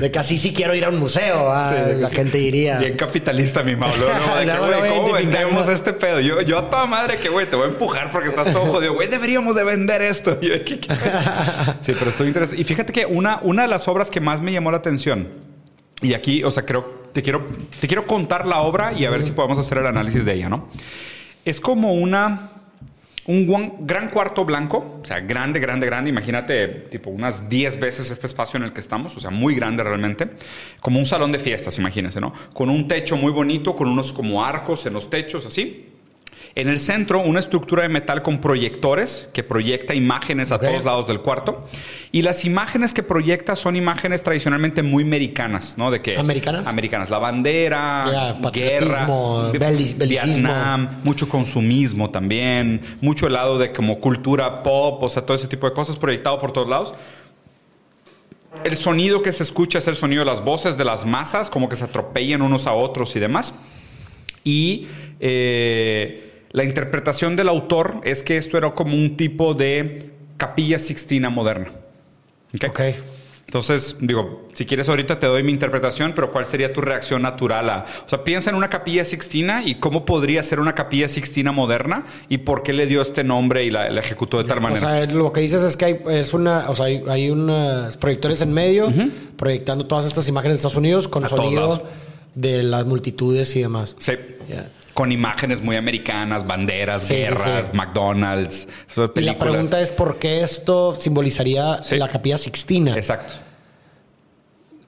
De 0.00 0.10
que 0.10 0.18
así 0.18 0.38
sí 0.38 0.54
quiero 0.54 0.74
ir 0.74 0.86
a 0.86 0.88
un 0.88 0.98
museo, 0.98 1.50
ah, 1.52 1.74
Sí, 1.86 2.00
la 2.00 2.08
sí. 2.08 2.16
gente 2.16 2.38
diría. 2.38 2.78
Bien 2.78 2.96
capitalista, 2.96 3.62
mi 3.62 3.76
Mau. 3.76 3.90
Luego, 3.98 4.10
luego, 4.14 4.38
de 4.38 4.46
que, 4.46 4.78
güey, 4.78 4.90
¿cómo 4.96 5.12
vendemos 5.12 5.68
este 5.68 5.92
pedo? 5.92 6.20
Yo, 6.20 6.40
yo 6.40 6.56
a 6.56 6.70
toda 6.70 6.86
madre 6.86 7.18
que, 7.20 7.28
güey, 7.28 7.50
te 7.50 7.56
voy 7.56 7.66
a 7.66 7.70
empujar 7.72 8.08
porque 8.10 8.30
estás 8.30 8.50
todo 8.54 8.64
jodido. 8.72 8.94
Güey, 8.94 9.08
deberíamos 9.08 9.54
de 9.54 9.64
vender 9.64 10.00
esto. 10.00 10.40
Yo, 10.40 10.64
¿qué- 10.64 10.80
qué 10.80 10.88
sí, 11.82 11.92
pero 11.98 12.08
estoy 12.10 12.28
interesado. 12.28 12.58
Y 12.58 12.64
fíjate 12.64 12.90
que 12.90 13.04
una, 13.04 13.38
una 13.42 13.62
de 13.62 13.68
las 13.68 13.86
obras 13.86 14.10
que 14.10 14.20
más 14.20 14.40
me 14.40 14.50
llamó 14.50 14.70
la 14.70 14.78
atención, 14.78 15.28
y 16.00 16.14
aquí, 16.14 16.42
o 16.42 16.50
sea, 16.50 16.64
creo, 16.64 17.05
te 17.16 17.22
quiero, 17.22 17.46
te 17.80 17.86
quiero 17.86 18.06
contar 18.06 18.46
la 18.46 18.60
obra 18.60 18.92
y 18.92 19.06
a 19.06 19.10
ver 19.10 19.22
si 19.22 19.30
podemos 19.30 19.56
hacer 19.56 19.78
el 19.78 19.86
análisis 19.86 20.26
de 20.26 20.34
ella, 20.34 20.50
¿no? 20.50 20.68
Es 21.46 21.60
como 21.60 21.94
una... 21.94 22.50
Un 23.28 23.86
gran 23.86 24.10
cuarto 24.10 24.44
blanco, 24.44 25.00
o 25.02 25.04
sea, 25.04 25.18
grande, 25.18 25.58
grande, 25.58 25.86
grande. 25.86 26.10
Imagínate, 26.10 26.68
tipo, 26.68 27.10
unas 27.10 27.48
10 27.48 27.80
veces 27.80 28.10
este 28.10 28.26
espacio 28.26 28.58
en 28.58 28.64
el 28.64 28.72
que 28.72 28.80
estamos, 28.80 29.16
o 29.16 29.20
sea, 29.20 29.30
muy 29.30 29.56
grande 29.56 29.82
realmente. 29.82 30.28
Como 30.78 30.98
un 31.00 31.06
salón 31.06 31.32
de 31.32 31.40
fiestas, 31.40 31.76
imagínense, 31.78 32.20
¿no? 32.20 32.32
Con 32.54 32.68
un 32.68 32.86
techo 32.86 33.16
muy 33.16 33.32
bonito, 33.32 33.74
con 33.74 33.88
unos 33.88 34.12
como 34.12 34.44
arcos 34.44 34.86
en 34.86 34.92
los 34.92 35.10
techos, 35.10 35.44
así. 35.44 35.88
En 36.54 36.68
el 36.68 36.80
centro, 36.80 37.20
una 37.20 37.38
estructura 37.38 37.82
de 37.82 37.90
metal 37.90 38.22
con 38.22 38.40
proyectores 38.40 39.28
que 39.34 39.42
proyecta 39.42 39.94
imágenes 39.94 40.52
a 40.52 40.58
todos 40.58 40.84
lados 40.84 41.06
del 41.06 41.20
cuarto. 41.20 41.66
Y 42.12 42.22
las 42.22 42.46
imágenes 42.46 42.94
que 42.94 43.02
proyecta 43.02 43.56
son 43.56 43.76
imágenes 43.76 44.22
tradicionalmente 44.22 44.82
muy 44.82 45.02
americanas, 45.02 45.76
¿no? 45.76 45.90
De 45.90 46.00
que 46.00 46.16
¿Americanas? 46.16 46.66
Americanas. 46.66 47.10
La 47.10 47.18
bandera, 47.18 48.06
Ya, 48.10 48.50
guerra. 48.50 49.06
Vietnam, 49.98 51.00
mucho 51.04 51.28
consumismo 51.28 52.08
también, 52.10 52.80
mucho 53.02 53.28
lado 53.28 53.58
de 53.58 53.72
como 53.72 54.00
cultura 54.00 54.62
pop, 54.62 55.02
o 55.02 55.08
sea, 55.10 55.26
todo 55.26 55.36
ese 55.36 55.48
tipo 55.48 55.68
de 55.68 55.74
cosas 55.74 55.96
proyectado 55.96 56.38
por 56.38 56.52
todos 56.52 56.68
lados. 56.68 56.94
El 58.64 58.76
sonido 58.76 59.22
que 59.22 59.32
se 59.32 59.42
escucha 59.42 59.78
es 59.78 59.86
el 59.86 59.96
sonido 59.96 60.20
de 60.20 60.26
las 60.26 60.42
voces 60.42 60.78
de 60.78 60.84
las 60.84 61.04
masas, 61.04 61.50
como 61.50 61.68
que 61.68 61.76
se 61.76 61.84
atropellan 61.84 62.42
unos 62.42 62.66
a 62.66 62.72
otros 62.72 63.14
y 63.14 63.20
demás. 63.20 63.54
Y 64.46 64.86
eh, 65.18 66.44
la 66.52 66.62
interpretación 66.64 67.34
del 67.34 67.48
autor 67.48 68.00
es 68.04 68.22
que 68.22 68.36
esto 68.36 68.56
era 68.56 68.70
como 68.74 68.94
un 68.94 69.16
tipo 69.16 69.54
de 69.54 70.12
capilla 70.36 70.78
sixtina 70.78 71.28
moderna. 71.30 71.68
¿Ok? 72.54 72.64
Ok. 72.70 72.80
Entonces, 73.46 73.98
digo, 74.00 74.48
si 74.54 74.66
quieres 74.66 74.88
ahorita 74.88 75.20
te 75.20 75.26
doy 75.26 75.44
mi 75.44 75.52
interpretación, 75.52 76.12
pero 76.16 76.32
¿cuál 76.32 76.46
sería 76.46 76.72
tu 76.72 76.80
reacción 76.80 77.22
natural 77.22 77.70
a... 77.70 77.84
O 78.04 78.08
sea, 78.08 78.24
piensa 78.24 78.50
en 78.50 78.56
una 78.56 78.68
capilla 78.70 79.04
sixtina 79.04 79.62
y 79.64 79.76
cómo 79.76 80.04
podría 80.04 80.42
ser 80.42 80.58
una 80.58 80.74
capilla 80.74 81.08
sixtina 81.08 81.52
moderna 81.52 82.06
y 82.28 82.38
por 82.38 82.64
qué 82.64 82.72
le 82.72 82.86
dio 82.86 83.00
este 83.02 83.22
nombre 83.22 83.64
y 83.64 83.70
la, 83.70 83.88
la 83.88 84.00
ejecutó 84.00 84.38
de 84.38 84.44
tal 84.48 84.58
O 84.58 84.62
manera. 84.62 84.80
sea, 84.80 85.06
lo 85.06 85.32
que 85.32 85.40
dices 85.42 85.62
es 85.62 85.76
que 85.76 85.84
hay, 85.84 86.00
es 86.10 86.34
una, 86.34 86.68
o 86.68 86.74
sea, 86.74 86.86
hay, 86.86 87.02
hay 87.08 87.30
unos 87.30 87.96
proyectores 87.98 88.42
en 88.42 88.52
medio 88.52 88.92
proyectando 89.36 89.86
todas 89.86 90.06
estas 90.06 90.26
imágenes 90.28 90.54
de 90.54 90.56
Estados 90.56 90.76
Unidos 90.76 91.06
con 91.06 91.24
A 91.24 91.28
todos 91.28 91.44
sonido 91.44 91.60
lados. 91.62 91.80
De 92.36 92.62
las 92.62 92.86
multitudes 92.86 93.56
y 93.56 93.62
demás. 93.62 93.96
sí. 93.98 94.12
Con 94.94 95.12
imágenes 95.12 95.60
muy 95.60 95.76
americanas, 95.76 96.46
banderas, 96.46 97.02
Sí, 97.02 97.16
guerras, 97.16 97.66
sí. 97.66 97.76
McDonald's, 97.76 98.66
Y 99.16 99.20
la 99.20 99.38
pregunta 99.38 99.78
es 99.78 99.90
por 99.90 100.18
qué 100.18 100.40
esto 100.40 100.94
simbolizaría 100.94 101.80
la 101.90 102.08
capilla 102.08 102.38
Sixtina. 102.38 102.96
Exacto. 102.96 103.34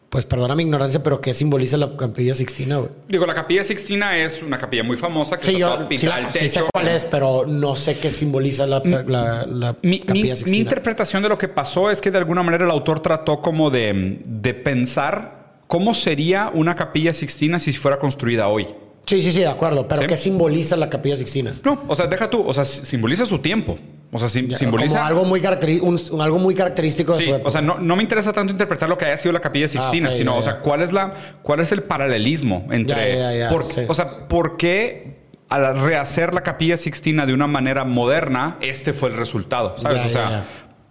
Pues 0.08 0.24
perdona 0.24 0.54
mi 0.54 0.62
ignorancia, 0.62 1.02
pero 1.02 1.20
¿qué 1.20 1.34
simboliza 1.34 1.76
la 1.76 1.94
capilla 1.94 2.32
Sixtina, 2.32 2.78
güey? 2.78 2.90
Digo, 3.06 3.26
la 3.26 3.34
capilla 3.34 3.62
Sixtina 3.62 4.16
es 4.16 4.42
una 4.42 4.56
capilla 4.56 4.82
muy 4.82 4.96
famosa 4.96 5.36
que 5.38 5.44
Sí, 5.44 5.52
está 5.56 5.60
yo 5.60 5.74
toda 5.74 5.88
sí, 5.98 6.06
al 6.06 6.30
sí 6.32 6.38
techo. 6.38 6.60
sé 6.60 6.64
cuál 6.72 6.88
es, 6.88 7.04
pero 7.04 7.44
no 7.46 7.76
sé 7.76 7.98
qué 7.98 8.10
simboliza 8.10 8.66
la, 8.66 8.80
la, 9.06 9.44
la 9.46 9.76
Mi, 9.82 10.00
capilla 10.00 10.22
mi- 10.32 10.36
Sixtina. 10.36 10.50
mi 10.52 10.58
interpretación 10.60 11.22
de 11.22 11.28
lo 11.28 11.36
que 11.36 11.48
pasó 11.48 11.90
es 11.90 12.00
que 12.00 12.10
de 12.10 12.16
alguna 12.16 12.42
manera 12.42 12.64
el 12.64 12.70
autor 12.70 13.00
trató 13.02 13.42
como 13.42 13.68
de, 13.68 14.22
de 14.24 14.54
pensar 14.54 15.37
cómo 15.68 15.94
sería 15.94 16.50
una 16.52 16.74
capilla 16.74 17.12
sixtina 17.14 17.60
si 17.60 17.70
fuera 17.72 18.00
construida 18.00 18.48
hoy. 18.48 18.66
Sí, 19.06 19.22
sí, 19.22 19.32
sí, 19.32 19.40
de 19.40 19.46
acuerdo. 19.46 19.86
Pero 19.88 20.02
Sí. 20.02 20.06
¿qué 20.06 20.16
simboliza 20.18 20.76
la 20.76 20.90
capilla 20.90 21.16
Sixtina? 21.16 21.54
No, 21.64 21.82
o 21.88 21.94
sea, 21.94 22.06
deja 22.08 22.28
tú, 22.28 22.44
o 22.46 22.52
sea, 22.52 22.66
si- 22.66 22.84
simboliza 22.84 23.24
su 23.24 23.38
tiempo. 23.38 23.78
O 24.12 24.18
sea, 24.18 24.28
sim- 24.28 24.48
Ya, 24.50 24.58
simboliza... 24.58 24.96
Como 24.98 25.06
algo 25.06 25.24
muy, 25.24 25.40
un- 25.80 26.20
algo 26.20 26.38
muy 26.38 26.54
característico 26.54 27.12
de 27.14 27.18
Sí, 27.20 27.24
su 27.26 27.34
época. 27.34 27.48
o 27.48 27.50
sea, 27.50 27.62
no, 27.62 27.78
no 27.78 27.96
me 27.96 28.02
interesa 28.02 28.34
tanto 28.34 28.52
interpretar 28.52 28.86
lo 28.86 28.98
que 28.98 29.06
haya 29.06 29.16
sido 29.16 29.32
la 29.32 29.40
capilla 29.40 29.66
sixtina, 29.66 30.08
ok, 30.10 30.14
sino, 30.14 30.36
o 30.36 30.42
sea, 30.42 30.58
cuál 30.60 30.82
es 30.82 30.92
la, 30.92 31.14
cuál 31.42 31.60
es 31.60 31.72
el 31.72 31.84
paralelismo 31.84 32.66
entre, 32.70 33.48
por- 33.50 33.72
sí. 33.72 33.80
o 33.88 33.94
sea, 33.94 34.28
por 34.28 34.58
qué 34.58 35.16
al 35.48 35.80
rehacer 35.80 36.34
la 36.34 36.42
capilla 36.42 36.76
sixtina 36.76 37.24
de 37.24 37.32
una 37.32 37.46
manera 37.46 37.84
moderna, 37.84 38.58
este 38.60 38.92
fue 38.92 39.08
el 39.08 39.16
resultado, 39.16 39.74
¿sabes? 39.78 40.04
O 40.04 40.08
sea. 40.10 40.44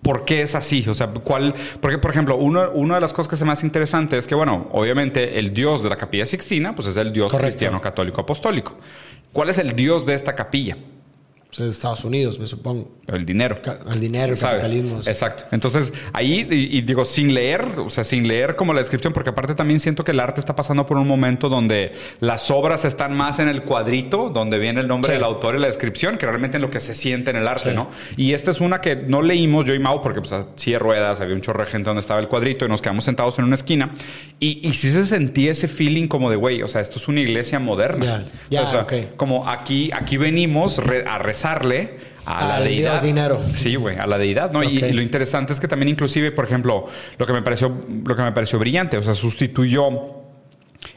¿Por 0.07 0.23
qué 0.23 0.41
es 0.41 0.55
así? 0.55 0.85
O 0.87 0.93
sea, 0.93 1.07
cuál, 1.07 1.53
porque 1.81 1.97
por 1.97 2.11
ejemplo, 2.11 2.37
uno- 2.37 2.71
una 2.71 2.95
de 2.95 3.01
las 3.01 3.11
cosas 3.11 3.29
que 3.29 3.35
se 3.35 3.43
hace 3.49 3.65
interesante 3.65 4.17
es 4.17 4.25
que, 4.25 4.35
bueno, 4.35 4.69
obviamente 4.71 5.37
el 5.37 5.53
dios 5.53 5.83
de 5.83 5.89
la 5.89 5.97
capilla 5.97 6.25
sixtina, 6.25 6.71
pues 6.71 6.87
es 6.87 6.95
el 6.95 7.11
dios 7.11 7.29
Correcto. 7.29 7.47
cristiano 7.49 7.81
católico 7.81 8.21
apostólico. 8.21 8.77
¿Cuál 9.33 9.49
es 9.49 9.57
el 9.57 9.75
dios 9.75 10.05
de 10.05 10.13
esta 10.13 10.33
capilla? 10.33 10.77
Estados 11.59 12.03
Unidos, 12.05 12.39
me 12.39 12.47
supongo. 12.47 12.97
El 13.07 13.25
dinero. 13.25 13.59
El 13.89 13.99
dinero, 13.99 14.31
el 14.33 14.37
¿Sabes? 14.37 14.57
capitalismo. 14.63 15.01
sí. 15.01 15.09
Exacto. 15.09 15.45
Entonces, 15.51 15.93
ahí, 16.13 16.47
y, 16.49 16.77
y 16.77 16.81
digo, 16.81 17.05
sin 17.05 17.33
leer, 17.33 17.65
o 17.77 17.89
sea, 17.89 18.03
sin 18.03 18.27
leer 18.27 18.55
como 18.55 18.73
la 18.73 18.79
descripción, 18.79 19.13
porque 19.13 19.29
aparte 19.29 19.55
también 19.55 19.79
siento 19.79 20.03
que 20.03 20.11
el 20.11 20.19
arte 20.19 20.39
está 20.41 20.55
pasando 20.55 20.85
por 20.85 20.97
un 20.97 21.07
momento 21.07 21.47
donde 21.49 21.93
las 22.19 22.51
obras 22.51 22.83
están 22.85 23.15
más 23.15 23.39
en 23.39 23.47
el 23.47 23.63
cuadrito, 23.63 24.29
donde 24.29 24.59
viene 24.59 24.81
el 24.81 24.87
nombre 24.87 25.11
Sí. 25.11 25.13
del 25.13 25.23
autor 25.23 25.55
y 25.55 25.59
la 25.59 25.67
descripción, 25.67 26.17
que 26.17 26.25
realmente 26.25 26.57
en 26.57 26.61
lo 26.63 26.69
que 26.69 26.79
se 26.81 26.93
siente 26.93 27.31
en 27.31 27.37
el 27.37 27.47
arte, 27.47 27.69
Sí. 27.69 27.75
¿no? 27.75 27.89
Y 28.17 28.33
esta 28.33 28.51
es 28.51 28.59
una 28.61 28.81
que 28.81 28.95
no 28.95 29.21
leímos 29.21 29.65
yo 29.65 29.73
y 29.73 29.79
Mau, 29.79 30.01
porque 30.01 30.19
pues 30.19 30.33
así 30.33 30.71
de 30.71 30.79
ruedas, 30.79 31.21
había 31.21 31.33
un 31.35 31.41
chorro 31.41 31.63
de 31.63 31.71
gente 31.71 31.85
donde 31.87 32.01
estaba 32.01 32.19
el 32.19 32.27
cuadrito 32.27 32.65
y 32.65 32.67
nos 32.69 32.81
quedamos 32.81 33.03
sentados 33.05 33.39
en 33.39 33.45
una 33.45 33.55
esquina. 33.55 33.93
Y, 34.39 34.67
y 34.67 34.73
sí 34.73 34.89
se 34.91 35.05
sentía 35.05 35.51
ese 35.51 35.67
feeling 35.67 36.07
como 36.07 36.29
de, 36.29 36.35
güey, 36.35 36.61
o 36.61 36.67
sea, 36.67 36.81
esto 36.81 36.97
es 36.99 37.07
una 37.07 37.21
iglesia 37.21 37.59
moderna. 37.59 38.21
Ya, 38.49 38.61
ya, 38.61 38.61
o 38.63 38.69
sea, 38.69 38.87
como 39.15 39.47
aquí, 39.49 39.89
aquí 39.93 40.17
venimos 40.17 40.79
a 41.07 41.17
rezarle 41.47 41.97
a 42.25 42.45
la 42.45 42.55
Al 42.57 42.63
deidad. 42.65 42.91
dios 42.91 43.03
dinero. 43.03 43.41
Sí, 43.55 43.75
güey, 43.75 43.97
a 43.97 44.05
la 44.05 44.17
deidad, 44.17 44.51
¿no? 44.51 44.63
Y, 44.63 44.79
lo 44.79 45.01
interesante 45.01 45.53
es 45.53 45.59
que 45.59 45.67
también 45.67 45.89
inclusive, 45.89 46.31
por 46.31 46.45
ejemplo, 46.45 46.85
lo 47.17 47.25
que 47.25 47.33
me 47.33 47.41
pareció, 47.41 47.79
lo 48.05 48.15
que 48.15 48.21
me 48.21 48.31
pareció 48.33 48.59
brillante, 48.59 48.97
o 48.97 49.03
sea, 49.03 49.15
sustituyó 49.15 49.87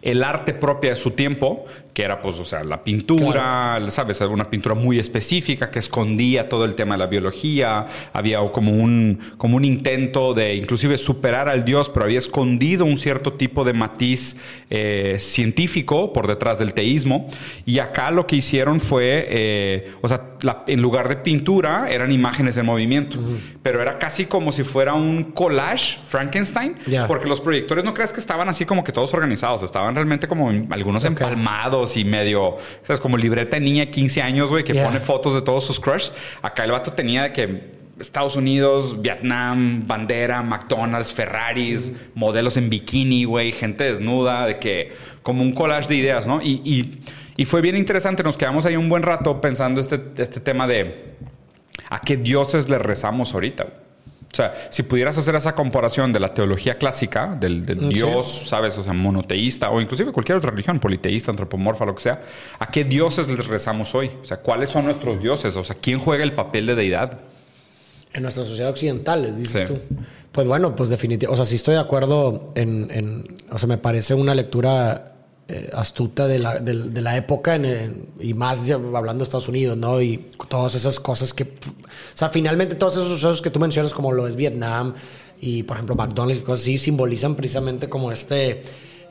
el 0.03 0.25
arte 0.25 0.55
propia 0.55 0.91
de 0.91 0.97
su 0.97 1.13
tiempo, 1.13 1.67
que 1.93 2.03
era 2.03 2.21
pues, 2.21 2.39
o 2.39 2.45
sea, 2.45 2.63
la 2.65 2.85
pintura, 2.85 3.81
¿sabes? 3.89 4.21
Una 4.21 4.45
pintura 4.45 4.75
muy 4.75 4.99
específica 4.99 5.71
que 5.71 5.79
escondía 5.81 6.49
todo 6.49 6.65
el 6.65 6.75
tema 6.75 6.95
de 6.95 6.99
la 6.99 7.07
biología, 7.07 7.87
había 8.13 8.39
como 8.53 8.73
un, 8.73 9.19
como 9.37 9.57
un 9.57 9.65
intento 9.65 10.33
de 10.35 10.55
inclusive 10.55 10.99
superar 10.99 11.49
al 11.49 11.65
dios, 11.65 11.89
pero 11.91 12.05
había 12.05 12.19
escondido 12.19 12.85
un 12.85 12.97
cierto 12.97 13.33
tipo 13.33 13.65
de 13.65 13.73
matiz 13.73 14.37
eh, 14.71 15.17
científico 15.19 16.13
por 16.13 16.27
detrás 16.29 16.59
del 16.59 16.75
teísmo. 16.75 17.27
Y 17.67 17.79
acá 17.81 18.11
lo 18.11 18.27
que 18.27 18.37
hicieron 18.37 18.81
fue, 18.81 19.27
eh, 19.29 19.93
o 20.01 20.09
sea, 20.09 20.37
la- 20.43 20.65
en 20.69 20.81
lugar 20.83 21.09
de 21.09 21.17
pintura, 21.17 21.89
eran 21.91 22.13
imágenes 22.13 22.57
en 22.57 22.67
movimiento, 22.67 23.19
pero 23.63 23.83
era 23.83 23.99
casi 23.99 24.27
como 24.27 24.53
si 24.53 24.63
fuera 24.65 24.95
un 24.95 25.25
collage 25.25 25.99
Frankenstein, 26.05 26.77
Ya. 26.87 27.07
porque 27.07 27.27
los 27.29 27.41
proyectores 27.41 27.85
no 27.85 27.95
creas 27.95 28.13
que 28.13 28.21
estaban 28.21 28.49
así 28.49 28.65
como 28.65 28.85
que 28.85 28.93
todos 28.93 29.13
organizados, 29.15 29.63
estaban 29.63 29.95
realmente 29.95 30.29
como 30.29 30.51
algunos 30.71 31.05
Ok. 31.05 31.11
empalmados 31.13 31.80
y 31.97 32.05
medio, 32.05 32.57
¿sabes? 32.83 33.01
Como 33.01 33.17
libreta 33.17 33.57
de 33.57 33.61
niña 33.61 33.85
de 33.87 33.91
15 33.91 34.23
años, 34.23 34.51
güey, 34.51 34.65
que 34.65 34.73
Yeah. 34.73 34.87
pone 34.87 35.01
fotos 35.01 35.35
de 35.35 35.43
todos 35.43 35.65
sus 35.65 35.79
crushs. 35.81 36.13
Acá 36.43 36.65
el 36.65 36.71
vato 36.73 36.93
tenía 36.93 37.25
de 37.25 37.33
que 37.33 37.81
Estados 38.01 38.35
Unidos, 38.37 39.03
Vietnam, 39.03 39.87
bandera, 39.87 40.43
McDonald's, 40.43 41.13
Ferraris, 41.13 41.93
modelos 42.15 42.57
en 42.57 42.71
bikini, 42.71 43.25
güey, 43.25 43.53
gente 43.53 43.85
desnuda, 43.85 44.47
de 44.47 44.59
que 44.59 44.93
como 45.23 45.43
un 45.43 45.53
collage 45.53 45.89
de 45.89 45.97
ideas, 45.97 46.27
¿no? 46.27 46.41
Y, 46.41 46.63
y- 46.65 47.01
y 47.37 47.45
fue 47.47 47.61
bien 47.61 47.77
interesante, 47.77 48.23
nos 48.23 48.37
quedamos 48.37 48.65
ahí 48.67 48.77
un 48.77 48.89
buen 48.89 49.03
rato 49.03 49.41
pensando 49.41 49.81
este, 49.81 49.99
este 50.19 50.41
tema 50.41 50.67
de 50.67 51.15
a 51.91 52.01
qué 52.01 52.17
dioses 52.17 52.69
le 52.69 52.79
rezamos 52.79 53.33
ahorita. 53.35 53.67
O 54.33 54.37
sea, 54.37 54.55
si 54.71 54.85
pudieras 54.85 55.19
hacer 55.19 55.35
esa 55.35 55.55
comparación 55.57 56.13
de 56.13 56.21
la 56.21 56.33
teología 56.33 56.79
clásica, 56.79 57.37
del, 57.39 57.67
del 57.67 57.81
Sí. 57.81 57.89
dios, 57.95 58.45
¿sabes? 58.47 58.79
O 58.79 58.83
sea, 58.85 58.93
monoteísta 58.93 59.71
o 59.71 59.81
inclusive 59.81 60.13
cualquier 60.13 60.39
otra 60.39 60.51
religión, 60.53 60.79
politeísta, 60.79 61.33
antropomorfa, 61.33 61.85
lo 61.85 61.97
que 61.97 62.03
sea, 62.03 62.23
¿a 62.61 62.71
qué 62.71 62.85
dioses 62.85 63.29
les 63.29 63.47
rezamos 63.49 63.93
hoy? 63.95 64.11
O 64.23 64.25
sea, 64.25 64.37
¿cuáles 64.37 64.71
son 64.71 64.85
nuestros 64.85 65.21
dioses? 65.21 65.57
O 65.57 65.65
sea, 65.65 65.77
¿quién 65.81 65.99
juega 65.99 66.23
el 66.23 66.33
papel 66.35 66.67
de 66.67 66.77
deidad? 66.77 67.19
En 68.13 68.23
nuestra 68.23 68.45
sociedad 68.45 68.71
occidental, 68.71 69.37
dices 69.37 69.67
Sí. 69.69 69.75
tú. 69.75 69.81
Pues 70.31 70.47
bueno, 70.47 70.77
pues 70.77 70.89
definitivamente. 70.91 71.33
O 71.33 71.37
sea, 71.37 71.45
sí 71.45 71.57
estoy 71.57 71.75
de 71.75 71.81
acuerdo 71.81 72.53
en. 72.55 72.89
en- 72.93 73.37
o 73.51 73.59
sea, 73.59 73.69
me 73.69 73.79
parece 73.79 74.15
una 74.15 74.33
lectura 74.35 75.10
eh, 75.53 75.71
astuta 75.73 76.27
de 76.29 76.39
la, 76.39 76.59
de 76.61 77.03
la 77.03 77.17
época 77.17 77.57
en- 77.57 78.07
y 78.21 78.35
más 78.35 78.67
ya 78.67 78.75
hablando 78.77 79.19
de 79.19 79.25
Estados 79.25 79.49
Unidos, 79.49 79.77
¿no? 79.77 80.01
Y 80.01 80.19
todas 80.49 80.75
esas 80.75 81.01
cosas 81.01 81.35
que. 81.35 81.45
O 81.45 82.17
sea, 82.17 82.31
finalmente 82.31 82.75
todos 82.77 82.95
esos 82.95 83.09
sucesos 83.09 83.43
que 83.43 83.51
tú 83.51 83.59
mencionas, 83.61 83.93
como 83.93 84.13
lo 84.13 84.27
es 84.27 84.37
Vietnam 84.37 84.95
y, 85.41 85.63
por 85.65 85.77
ejemplo, 85.77 85.95
McDonald's 85.97 86.39
y 86.41 86.45
cosas 86.45 86.63
así, 86.65 86.79
simbolizan 86.79 87.35
precisamente 87.37 87.89
como 87.89 88.13
este. 88.13 88.63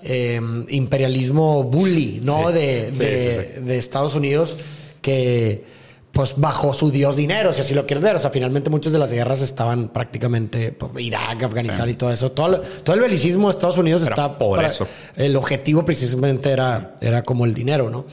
eh, 0.02 0.40
imperialismo 0.70 1.64
bully, 1.66 2.22
¿no? 2.24 2.48
Sí. 2.48 2.54
De, 2.54 2.90
Sí, 2.94 3.00
de- 3.00 3.52
sí, 3.58 3.62
de 3.66 3.78
Estados 3.78 4.16
Unidos 4.16 4.56
que 5.02 5.64
pues 6.12 6.34
bajo 6.38 6.74
su 6.74 6.92
dios 6.92 7.16
dinero, 7.16 7.54
si 7.54 7.62
así 7.62 7.74
lo 7.74 7.86
quieres 7.86 8.04
ver. 8.04 8.16
O 8.16 8.20
sea, 8.20 8.30
finalmente 8.32 8.70
muchas 8.70 8.92
de 8.94 9.00
las 9.00 9.14
guerras 9.14 9.42
estaban 9.42 9.90
prácticamente 9.90 10.72
pues, 10.72 10.92
Irak, 10.98 11.44
Afganistán 11.44 11.86
Sí. 11.86 11.92
y 11.92 11.96
todo 11.96 12.12
eso. 12.12 12.32
Todo, 12.32 12.56
el- 12.56 12.62
todo 12.84 12.96
el 12.96 13.02
belicismo 13.02 13.48
de 13.48 13.52
Estados 13.52 13.78
Unidos 13.78 14.02
Era 14.02 14.12
está 14.12 14.38
por 14.38 14.58
para- 14.58 14.70
eso. 14.70 14.88
El 15.16 15.36
objetivo 15.36 15.86
precisamente 15.86 16.52
era, 16.52 16.96
era 17.00 17.24
como 17.24 17.46
el 17.46 17.54
dinero, 17.54 17.90
¿no? 17.90 18.06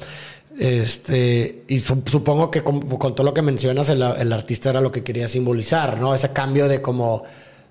Este, 0.59 1.65
y 1.69 1.81
su- 1.81 2.03
supongo 2.07 2.51
que 2.51 2.63
con, 2.63 2.81
con 2.81 3.15
todo 3.15 3.25
lo 3.27 3.35
que 3.35 3.43
mencionas, 3.43 3.89
el, 3.91 4.03
el 4.03 4.33
artista 4.33 4.71
era 4.71 4.81
lo 4.81 4.91
que 4.91 5.03
quería 5.05 5.29
simbolizar, 5.29 5.99
¿no? 5.99 6.15
Ese 6.15 6.33
cambio 6.33 6.67
de 6.69 6.81
como 6.81 7.25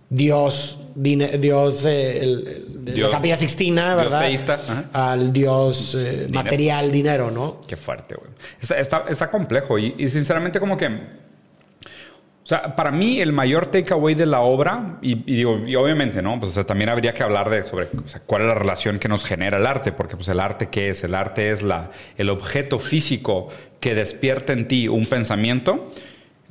Dios, 0.10 0.78
dine- 0.96 1.38
Dios, 1.40 1.86
eh, 1.86 2.20
el- 2.24 2.86
Dios- 2.86 3.10
la 3.10 3.18
capilla 3.18 3.36
sixtina, 3.36 3.94
Dios 3.96 4.04
¿verdad? 4.06 4.22
teísta. 4.28 4.60
Al 4.94 5.34
Dios 5.34 5.96
eh, 6.00 6.28
material, 6.32 6.92
dinero, 6.92 7.32
¿no? 7.32 7.62
Qué 7.68 7.76
fuerte, 7.76 8.16
güey. 8.16 8.30
Está, 8.62 8.78
está- 8.80 9.06
está 9.10 9.32
complejo 9.32 9.80
y, 9.80 9.96
y 9.98 10.10
sinceramente 10.10 10.60
como 10.60 10.78
que... 10.78 10.88
O 10.88 12.48
sea, 12.48 12.76
para 12.76 12.92
mí 12.92 13.20
el 13.22 13.34
mayor 13.34 13.72
takeaway 13.72 14.14
de 14.14 14.28
la 14.28 14.42
obra, 14.42 15.00
y, 15.02 15.14
y 15.26 15.38
digo, 15.38 15.58
y 15.66 15.76
obviamente, 15.76 16.22
¿no? 16.22 16.38
Pues 16.40 16.52
o 16.52 16.54
sea, 16.54 16.64
también 16.64 16.90
habría 16.92 17.12
que 17.12 17.24
hablar 17.24 17.50
de 17.50 17.64
sobre 17.64 17.86
o 17.86 18.08
sea, 18.08 18.22
cuál 18.24 18.44
es 18.44 18.48
la 18.50 18.54
relación 18.54 19.00
que 19.00 19.08
nos 19.08 19.26
genera 19.26 19.58
el 19.58 19.66
arte, 19.66 19.92
porque 19.92 20.16
pues 20.16 20.28
el 20.28 20.40
arte 20.40 20.70
qué 20.70 20.90
es? 20.90 21.04
El 21.04 21.16
arte 21.16 21.50
es 21.50 21.64
la, 21.64 21.90
el 22.18 22.30
objeto 22.30 22.78
físico 22.78 23.48
que 23.80 23.96
despierta 23.96 24.54
en 24.54 24.68
ti 24.68 24.88
un 24.88 25.08
pensamiento. 25.08 25.90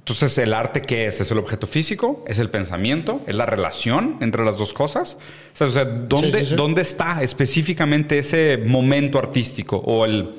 Entonces, 0.07 0.37
¿el 0.37 0.53
arte 0.53 0.83
qué 0.83 1.07
es? 1.07 1.21
¿Es 1.23 1.31
el 1.31 1.39
objeto 1.39 1.67
físico? 1.67 2.23
¿Es 2.29 2.39
el 2.39 2.51
pensamiento? 2.51 3.23
¿Es 3.27 3.35
la 3.35 3.47
relación 3.47 4.19
entre 4.21 4.45
las 4.45 4.59
dos 4.59 4.75
cosas? 4.75 5.17
O 5.59 5.69
sea, 5.69 5.85
¿dónde, 5.87 6.41
Sí, 6.41 6.45
sí, 6.45 6.51
sí. 6.51 6.55
¿dónde 6.57 6.83
está 6.83 7.23
específicamente 7.23 8.19
ese 8.19 8.59
momento 8.59 9.19
artístico 9.19 9.79
o 9.79 10.05
el 10.05 10.35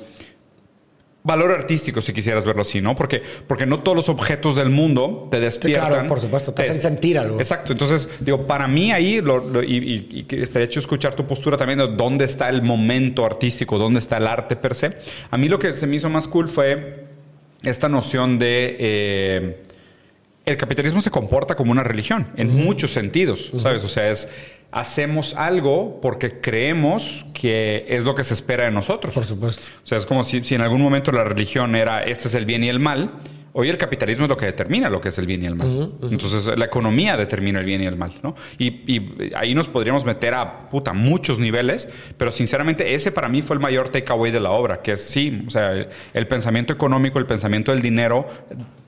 valor 1.24 1.50
artístico, 1.50 2.00
si 2.00 2.12
quisieras 2.12 2.44
verlo 2.44 2.62
así, 2.62 2.80
¿no? 2.80 2.94
Porque, 2.94 3.20
porque 3.48 3.66
no 3.66 3.80
todos 3.80 3.96
los 3.96 4.08
objetos 4.08 4.54
del 4.54 4.70
mundo 4.70 5.26
te 5.32 5.40
despiertan. 5.40 5.88
claro, 5.90 6.06
por 6.06 6.20
supuesto, 6.20 6.54
te 6.54 6.62
hacen 6.62 6.80
sentir 6.80 7.18
algo. 7.18 7.40
Exacto. 7.40 7.72
Entonces, 7.72 8.08
digo, 8.20 8.46
para 8.46 8.68
mí 8.68 8.92
ahí, 8.92 9.20
lo- 9.20 9.38
lo- 9.44 9.64
y, 9.64 9.76
y- 9.76 10.26
y 10.30 10.42
estaría 10.42 10.66
hecho 10.66 10.78
escuchar 10.78 11.16
tu 11.16 11.26
postura 11.26 11.56
también 11.56 11.80
de 11.80 11.88
dónde 11.88 12.24
está 12.24 12.48
el 12.48 12.62
momento 12.62 13.26
artístico, 13.26 13.76
dónde 13.78 13.98
está 13.98 14.18
el 14.18 14.28
arte 14.28 14.54
per 14.54 14.76
se. 14.76 14.92
A 15.28 15.36
mí 15.36 15.48
lo 15.48 15.58
que 15.58 15.72
se 15.72 15.88
me 15.88 15.96
hizo 15.96 16.08
más 16.08 16.28
cool 16.28 16.48
fue 16.48 17.15
esta 17.62 17.88
noción 17.88 18.38
de... 18.38 18.76
eh, 18.78 19.62
el 20.44 20.56
capitalismo 20.56 21.00
se 21.00 21.10
comporta 21.10 21.56
como 21.56 21.72
una 21.72 21.82
religión 21.82 22.28
en 22.36 22.54
muchos 22.54 22.92
sentidos, 22.92 23.50
¿sabes? 23.58 23.82
O 23.82 23.88
sea, 23.88 24.10
es 24.10 24.28
hacemos 24.70 25.34
algo 25.34 26.00
porque 26.00 26.40
creemos 26.40 27.26
que 27.34 27.86
es 27.88 28.04
lo 28.04 28.14
que 28.14 28.22
se 28.22 28.34
espera 28.34 28.64
de 28.64 28.70
nosotros. 28.70 29.14
Por 29.14 29.24
supuesto. 29.24 29.62
O 29.82 29.86
sea, 29.86 29.98
es 29.98 30.06
como 30.06 30.22
si, 30.22 30.42
si 30.44 30.54
en 30.54 30.60
algún 30.60 30.80
momento 30.80 31.10
la 31.12 31.24
religión 31.24 31.74
era 31.74 32.02
este 32.04 32.28
es 32.28 32.34
el 32.34 32.46
bien 32.46 32.62
y 32.62 32.68
el 32.68 32.78
mal. 32.78 33.14
Hoy 33.58 33.70
el 33.70 33.78
capitalismo 33.78 34.24
es 34.24 34.28
lo 34.28 34.36
que 34.36 34.44
determina 34.44 34.90
lo 34.90 35.00
que 35.00 35.08
es 35.08 35.16
el 35.18 35.24
bien 35.26 35.42
y 35.42 35.46
el 35.46 35.54
mal. 35.56 35.92
Entonces 36.02 36.46
la 36.58 36.66
economía 36.66 37.16
determina 37.16 37.58
el 37.60 37.64
bien 37.64 37.80
y 37.82 37.86
el 37.86 37.96
mal, 37.96 38.12
¿no? 38.22 38.34
Y, 38.58 38.66
y 38.92 39.30
ahí 39.34 39.54
nos 39.54 39.66
podríamos 39.68 40.04
meter 40.04 40.34
a 40.34 40.68
puta 40.68 40.92
muchos 40.92 41.38
niveles, 41.38 41.88
pero 42.18 42.32
sinceramente 42.32 42.94
ese 42.94 43.12
para 43.12 43.28
mí 43.30 43.40
fue 43.40 43.54
el 43.56 43.60
mayor 43.60 43.88
takeaway 43.88 44.30
de 44.30 44.40
la 44.40 44.50
obra, 44.50 44.82
que 44.82 44.92
es 44.92 45.00
sí, 45.00 45.42
o 45.46 45.50
sea, 45.50 45.72
el, 45.72 45.88
el 46.12 46.28
pensamiento 46.28 46.74
económico, 46.74 47.18
el 47.18 47.24
pensamiento 47.24 47.72
del 47.72 47.80
dinero, 47.80 48.26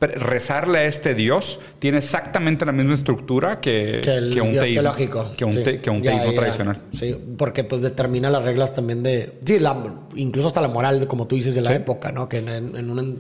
rezarle 0.00 0.78
a 0.80 0.84
este 0.84 1.14
Dios 1.14 1.60
tiene 1.78 1.98
exactamente 1.98 2.64
la 2.66 2.72
misma 2.72 2.94
estructura 2.94 3.60
que, 3.60 4.00
que 4.02 4.12
el 4.14 4.34
que 4.34 4.40
un 4.40 4.50
dios 4.52 4.64
teísmo, 4.64 4.82
teológico. 4.82 5.32
que 5.36 5.44
un, 5.44 5.52
Sí. 5.54 5.64
te- 5.64 5.78
que 5.80 5.90
un 5.90 6.02
Ya, 6.02 6.10
teísmo 6.12 6.32
ya. 6.32 6.38
tradicional. 6.40 6.76
Sí, 6.96 7.16
porque 7.36 7.64
pues 7.64 7.80
determina 7.80 8.30
las 8.30 8.44
reglas 8.44 8.74
también 8.74 9.02
de... 9.02 9.38
Sí, 9.44 9.58
la, 9.58 9.76
incluso 10.14 10.48
hasta 10.48 10.60
la 10.60 10.68
moral, 10.68 11.06
como 11.08 11.26
tú 11.26 11.36
dices, 11.36 11.54
de 11.54 11.62
la 11.62 11.70
Sí. 11.70 11.76
época, 11.76 12.12
¿no? 12.12 12.28
Que 12.28 12.38
en, 12.38 12.90
una- 12.90 13.14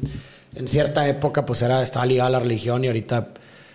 en 0.54 0.68
cierta 0.68 1.06
época 1.08 1.44
pues 1.46 1.62
era, 1.62 1.82
estaba 1.82 2.06
ligada 2.06 2.28
a 2.28 2.32
la 2.32 2.40
religión 2.40 2.84
y 2.84 2.88
ahorita 2.88 3.28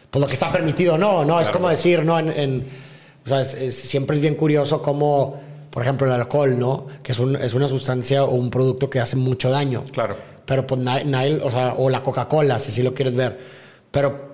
pues 0.09 0.21
lo 0.21 0.27
que 0.27 0.33
está 0.33 0.51
permitido 0.51 0.97
no, 0.97 1.25
no, 1.25 1.39
es 1.39 1.49
como 1.49 1.69
decir, 1.69 2.03
¿no? 2.05 2.19
En, 2.19 2.29
en- 2.31 2.65
o 3.25 3.27
sea, 3.29 3.41
es- 3.41 3.53
es- 3.55 3.75
siempre 3.75 4.15
es 4.15 4.21
bien 4.21 4.35
curioso 4.35 4.81
cómo, 4.81 5.39
por 5.71 5.81
ejemplo, 5.81 6.05
el 6.07 6.13
alcohol, 6.13 6.59
¿no? 6.59 6.85
Que 7.01 7.13
es, 7.13 7.19
un- 7.19 7.35
es 7.35 7.53
una 7.53 7.67
sustancia 7.67 8.23
o 8.23 8.31
un 8.35 8.49
producto 8.49 8.89
que 8.89 8.99
hace 8.99 9.15
mucho 9.15 9.49
daño. 9.49 9.83
Claro. 9.91 10.15
Pero 10.45 10.67
pues 10.67 10.81
na- 10.81 11.03
nadie, 11.03 11.39
o 11.43 11.49
sea, 11.49 11.73
o 11.77 11.89
la 11.89 12.03
Coca-Cola, 12.03 12.59
si 12.59 12.69
así 12.69 12.83
lo 12.83 12.93
quieres 12.93 13.15
ver. 13.15 13.39
Pero, 13.89 14.33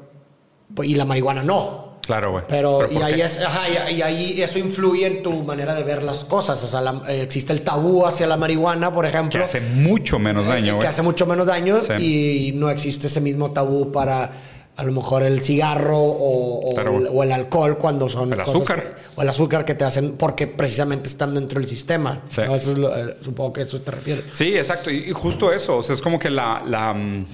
y 0.83 0.95
la 0.95 1.05
marihuana 1.05 1.43
no. 1.43 1.88
Claro, 2.09 2.31
güey. 2.31 2.43
Pero, 2.47 2.89
y 2.89 2.95
¿por 2.95 3.03
ahí 3.03 3.21
es, 3.21 3.37
ajá, 3.39 3.69
y, 3.91 3.97
y 3.97 4.01
ahí 4.01 4.41
eso 4.41 4.57
influye 4.57 5.05
en 5.05 5.21
tu 5.21 5.31
manera 5.43 5.75
de 5.75 5.83
ver 5.83 6.01
las 6.01 6.25
cosas. 6.25 6.63
O 6.63 6.67
sea, 6.67 6.81
la- 6.81 7.03
eh, 7.07 7.21
existe 7.21 7.53
el 7.53 7.61
tabú 7.61 8.03
hacia 8.03 8.25
la 8.25 8.35
marihuana, 8.35 8.91
por 8.91 9.05
ejemplo. 9.05 9.37
Que 9.39 9.43
hace 9.45 9.61
mucho 9.61 10.17
menos 10.17 10.47
eh, 10.47 10.49
daño, 10.49 10.73
güey. 10.77 10.81
que 10.81 10.87
hace 10.87 11.03
mucho 11.03 11.27
menos 11.27 11.45
daño 11.45 11.79
Sí. 11.81 12.49
y 12.49 12.51
no 12.53 12.71
existe 12.71 13.05
ese 13.05 13.21
mismo 13.21 13.51
tabú 13.51 13.91
para 13.91 14.31
a 14.75 14.83
lo 14.83 14.91
mejor 14.91 15.21
el 15.21 15.43
cigarro 15.43 15.99
o, 15.99 16.71
o 16.71 16.73
Claro. 16.73 16.97
el, 16.97 17.09
o 17.13 17.21
el 17.21 17.31
alcohol 17.31 17.77
cuando 17.77 18.09
son 18.09 18.31
El 18.33 18.39
cosas 18.39 18.55
azúcar. 18.55 18.81
que- 18.81 18.93
o 19.17 19.21
el 19.21 19.29
azúcar 19.29 19.63
que 19.65 19.75
te 19.75 19.83
hacen 19.83 20.13
porque 20.13 20.47
precisamente 20.47 21.09
están 21.09 21.35
dentro 21.35 21.59
del 21.59 21.69
sistema. 21.69 22.21
Sí. 22.29 22.41
¿no? 22.43 22.55
Eso 22.55 22.71
es 22.71 22.77
lo- 22.79 22.97
eh, 22.97 23.17
supongo 23.21 23.53
que 23.53 23.61
eso 23.61 23.81
te 23.81 23.91
refieres. 23.91 24.23
Sí, 24.31 24.57
exacto. 24.57 24.89
Y 24.89 25.09
y 25.09 25.11
justo 25.11 25.53
eso. 25.53 25.77
O 25.77 25.83
sea, 25.83 25.93
es 25.93 26.01
como 26.01 26.17
que 26.17 26.31
la, 26.31 26.63
la, 26.65 26.91
mm, 26.93 27.25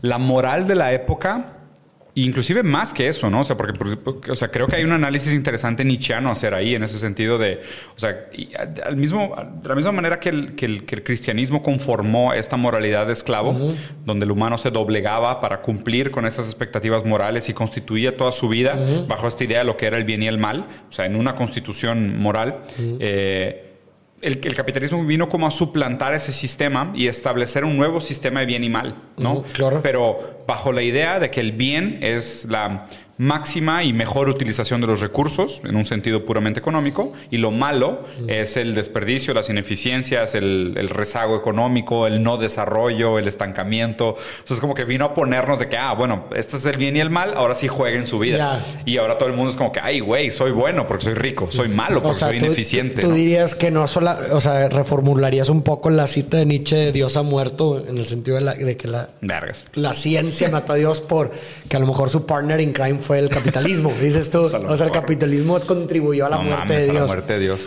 la 0.00 0.18
moral 0.18 0.66
de 0.66 0.74
la 0.74 0.92
época, 0.92 1.57
inclusive 2.24 2.62
más 2.62 2.92
que 2.94 3.08
eso, 3.08 3.28
¿no? 3.30 3.40
O 3.40 3.44
sea, 3.44 3.56
porque, 3.56 3.96
porque- 3.96 4.30
o 4.30 4.36
sea, 4.36 4.48
creo 4.50 4.66
que 4.66 4.76
hay 4.76 4.84
un 4.84 4.92
análisis 4.92 5.32
interesante 5.32 5.84
nietzscheano 5.84 6.30
hacer 6.30 6.54
ahí 6.54 6.74
en 6.74 6.82
ese 6.82 6.98
sentido 6.98 7.38
de, 7.38 7.60
o 7.96 7.98
sea, 8.00 8.16
al 8.84 8.96
mismo, 8.96 9.34
de 9.62 9.68
la 9.68 9.74
misma 9.74 9.92
manera 9.92 10.18
que 10.20 10.28
el, 10.30 10.54
que 10.54 10.66
el, 10.66 10.84
que 10.84 10.94
el 10.96 11.02
cristianismo 11.04 11.62
conformó 11.62 12.32
esta 12.32 12.56
moralidad 12.56 13.06
de 13.06 13.12
esclavo, 13.12 13.56
donde 14.04 14.24
el 14.24 14.30
humano 14.30 14.58
se 14.58 14.70
doblegaba 14.70 15.40
para 15.40 15.60
cumplir 15.62 16.10
con 16.10 16.26
esas 16.26 16.46
expectativas 16.46 17.04
morales 17.04 17.48
y 17.48 17.52
constituía 17.54 18.16
toda 18.16 18.32
su 18.32 18.48
vida 18.48 18.74
bajo 19.08 19.28
esta 19.28 19.44
idea 19.44 19.58
de 19.60 19.64
lo 19.64 19.76
que 19.76 19.86
era 19.86 19.96
el 19.96 20.04
bien 20.04 20.22
y 20.22 20.28
el 20.28 20.38
mal, 20.38 20.66
o 20.88 20.92
sea, 20.92 21.06
en 21.06 21.16
una 21.16 21.34
constitución 21.34 22.18
moral. 22.18 22.58
eh, 23.00 23.64
el, 24.20 24.40
el, 24.42 24.54
capitalismo 24.54 25.04
vino 25.04 25.28
como 25.28 25.46
a 25.46 25.50
suplantar 25.50 26.14
ese 26.14 26.32
sistema 26.32 26.92
y 26.94 27.06
establecer 27.06 27.64
un 27.64 27.76
nuevo 27.76 28.00
sistema 28.00 28.40
de 28.40 28.46
bien 28.46 28.64
y 28.64 28.68
mal, 28.68 28.94
¿no? 29.16 29.42
claro. 29.52 29.80
Pero 29.82 30.44
bajo 30.46 30.72
la 30.72 30.82
idea 30.82 31.20
de 31.20 31.30
que 31.30 31.40
el 31.40 31.52
bien 31.52 31.98
es 32.02 32.46
la 32.46 32.86
máxima 33.18 33.82
y 33.82 33.92
mejor 33.92 34.28
utilización 34.28 34.80
de 34.80 34.86
los 34.86 35.00
recursos 35.00 35.60
en 35.64 35.76
un 35.76 35.84
sentido 35.84 36.24
puramente 36.24 36.60
económico 36.60 37.12
y 37.30 37.38
lo 37.38 37.50
malo 37.50 38.04
es 38.28 38.56
el 38.56 38.74
desperdicio, 38.74 39.34
las 39.34 39.50
ineficiencias, 39.50 40.34
el, 40.34 40.88
rezago 40.88 41.36
económico, 41.36 42.06
el 42.06 42.22
no 42.22 42.38
desarrollo, 42.38 43.18
el 43.18 43.28
estancamiento. 43.28 44.16
Entonces 44.30 44.56
es 44.56 44.60
como 44.60 44.74
que 44.74 44.84
vino 44.84 45.04
a 45.04 45.14
ponernos 45.14 45.58
de 45.58 45.68
que, 45.68 45.76
ah, 45.76 45.92
bueno, 45.94 46.26
este 46.34 46.56
es 46.56 46.66
el 46.66 46.76
bien 46.76 46.96
y 46.96 47.00
el 47.00 47.10
mal, 47.10 47.34
ahora 47.36 47.54
sí 47.54 47.68
jueguen 47.68 48.06
su 48.06 48.18
vida. 48.18 48.64
Y 48.84 48.96
ahora 48.98 49.18
todo 49.18 49.28
el 49.28 49.34
mundo 49.34 49.50
es 49.50 49.56
como 49.56 49.72
que, 49.72 49.80
ay, 49.80 50.00
güey, 50.00 50.30
soy 50.30 50.52
bueno 50.52 50.86
porque 50.86 51.04
soy 51.04 51.14
rico, 51.14 51.48
soy 51.50 51.68
malo 51.68 52.02
porque 52.02 52.18
soy 52.18 52.36
ineficiente. 52.36 53.02
Tú, 53.02 53.12
dirías 53.12 53.54
que 53.54 53.70
no 53.70 53.86
solo, 53.86 54.16
o 54.32 54.40
sea, 54.40 54.68
reformularías 54.68 55.48
un 55.48 55.62
poco 55.62 55.90
la 55.90 56.06
cita 56.06 56.38
de 56.38 56.46
Nietzsche 56.46 56.92
Dios 56.92 57.16
ha 57.16 57.22
muerto 57.22 57.84
en 57.86 57.98
el 57.98 58.04
sentido 58.04 58.38
de, 58.38 58.76
que 58.76 58.88
la, 58.88 59.10
la 59.74 59.92
ciencia 59.92 60.48
mató 60.48 60.74
a 60.74 60.76
Dios 60.76 61.00
por 61.00 61.32
que 61.68 61.76
a 61.76 61.80
lo 61.80 61.86
mejor 61.86 62.10
su 62.10 62.24
partner 62.24 62.60
in 62.60 62.72
crime 62.72 62.98
fue 63.08 63.18
el 63.20 63.30
capitalismo, 63.30 63.90
dices 64.02 64.28
tú. 64.28 64.40
o 64.40 64.76
sea, 64.76 64.86
el 64.86 64.92
capitalismo 64.92 65.58
contribuyó 65.60 66.26
a 66.26 66.28
la 66.28 66.38
muerte 66.40 66.74
de 66.74 66.84
Dios. 66.84 66.96
A 66.96 67.00
la 67.00 67.06
muerte 67.06 67.32
de 67.32 67.38
Dios. 67.38 67.64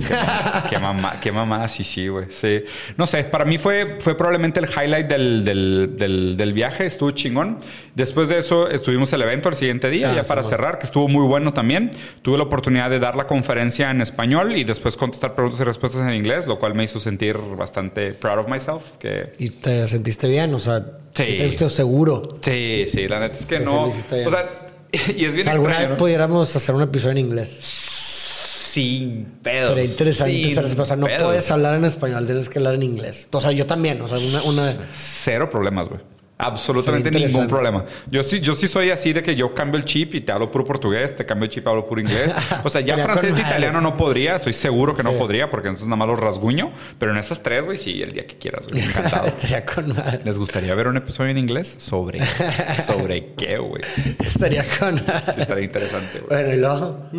Qué, 0.70 0.78
mamá, 0.78 1.20
qué 1.20 1.32
mamá, 1.32 1.68
sí, 1.68 1.84
sí, 1.84 2.10
güey. 2.10 2.28
Sí. 2.30 2.64
No 2.96 3.08
sé, 3.08 3.24
para 3.24 3.44
mí 3.44 3.58
fue, 3.58 3.98
fue 4.02 4.16
probablemente 4.16 4.60
el 4.60 4.68
highlight 4.68 5.08
del, 5.08 5.44
del, 5.44 6.38
del, 6.38 6.54
viaje. 6.54 6.86
Estuvo 6.86 7.10
chingón. 7.10 7.58
Después 7.96 8.30
de 8.30 8.38
eso, 8.38 8.70
estuvimos 8.70 9.12
el 9.14 9.24
evento 9.24 9.50
el 9.50 9.56
siguiente 9.56 9.90
día, 9.90 10.12
ah, 10.12 10.16
ya 10.18 10.24
para 10.26 10.44
cerrar, 10.44 10.78
que 10.78 10.86
estuvo 10.86 11.08
muy 11.08 11.26
bueno 11.26 11.56
también. 11.56 11.90
Tuve 12.22 12.38
la 12.38 12.44
oportunidad 12.44 12.92
de 12.92 13.00
dar 13.00 13.16
la 13.16 13.26
conferencia 13.26 13.90
en 13.90 14.02
español 14.02 14.56
y 14.56 14.64
después 14.64 14.96
contestar 14.96 15.34
preguntas 15.34 15.60
y 15.60 15.64
respuestas 15.64 16.08
en 16.08 16.14
inglés, 16.14 16.46
lo 16.46 16.60
cual 16.60 16.76
me 16.76 16.84
hizo 16.84 17.00
sentir 17.00 17.36
bastante 17.58 18.14
proud 18.14 18.42
of 18.42 18.48
myself. 18.48 18.84
Que... 19.00 19.34
¿Y 19.40 19.50
te 19.50 19.88
sentiste 19.88 20.28
bien? 20.28 20.54
O 20.54 20.60
sea, 20.60 20.86
sí. 21.16 21.56
¿te 21.58 21.70
seguro? 21.70 22.22
Sí, 22.42 22.86
sí, 22.88 23.08
la 23.08 23.20
neta 23.20 23.40
es 23.40 23.48
que 23.48 23.60
no. 23.60 23.86
O 23.86 23.92
sea, 23.92 24.71
y 25.16 25.26
es 25.26 25.34
bien 25.34 25.44
si 25.44 25.50
alguna 25.50 25.80
vez 25.80 25.92
pudiéramos 25.92 26.56
hacer 26.56 26.76
un 26.76 26.82
episodio 26.82 27.12
en 27.12 27.18
inglés. 27.20 27.50
Sin 27.60 29.26
pedos. 29.44 29.70
Sería 29.70 29.84
interesante. 29.86 30.82
o 30.82 30.86
sea, 30.86 30.96
no 30.96 31.08
puedes 31.08 31.52
hablar 31.52 31.76
en 31.76 31.86
español, 31.86 32.26
tienes 32.26 32.48
que 32.48 32.60
hablar 32.60 32.76
en 32.76 32.84
inglés. 32.84 33.28
O 33.32 33.42
sea, 33.42 33.52
yo 33.52 33.66
también. 33.66 34.02
O 34.02 34.08
sea, 34.08 34.18
una... 34.18 34.44
una... 34.44 34.88
Cero 34.94 35.50
problemas, 35.50 35.90
güey. 35.90 36.00
Absolutamente 36.42 37.12
ningún 37.12 37.48
problema. 37.48 37.86
Yo 38.10 38.24
sí, 38.24 38.40
yo 38.40 38.56
sí 38.56 38.68
soy 38.68 38.90
así 38.90 39.14
de 39.14 39.22
que 39.22 39.36
yo 39.36 39.54
cambio 39.54 39.78
el 39.78 39.86
chip 39.86 40.16
y 40.16 40.22
te 40.22 40.32
hablo 40.32 40.52
puro 40.52 40.66
portugués, 40.66 41.16
te 41.16 41.26
cambio 41.26 41.46
el 41.46 41.52
chip 41.52 41.66
y 41.66 41.70
hablo 41.70 41.86
puro 41.86 42.02
inglés. 42.02 42.36
O 42.64 42.70
sea, 42.70 42.82
ya 42.82 42.98
francés 43.04 43.38
e 43.38 43.42
italiano 43.42 43.80
no 43.80 43.96
podría, 43.96 44.38
estoy 44.38 44.54
seguro 44.54 44.96
que 44.96 45.04
no 45.04 45.14
podría 45.14 45.50
porque 45.50 45.68
entonces 45.68 45.88
nada 45.88 45.98
más 45.98 46.08
lo 46.08 46.16
rasguño. 46.16 46.72
Pero 46.98 47.12
en 47.12 47.18
esas 47.18 47.44
tres, 47.44 47.64
güey, 47.64 47.78
sí, 47.78 48.02
el 48.02 48.12
día 48.12 48.26
que 48.26 48.38
quieras, 48.38 48.68
güey. 48.68 48.84
Encantado. 48.84 49.28
Estaría 49.42 49.66
con 49.66 49.90
madre. 49.90 50.22
¿Les 50.24 50.40
gustaría 50.40 50.74
ver 50.74 50.88
un 50.88 50.98
episodio 50.98 51.30
en 51.30 51.38
inglés? 51.38 51.76
¿Sobre? 51.78 52.20
¿Sobre 52.86 53.34
qué, 53.36 53.58
güey? 53.58 53.84
Estaría 54.20 54.66
con 54.80 54.96
madre. 54.96 55.34
Sí, 55.36 55.42
estaría 55.42 55.64
interesante, 55.64 56.20
güey. 56.20 56.44
Bueno, 56.44 56.54
y 56.54 56.60
luego. 56.60 57.10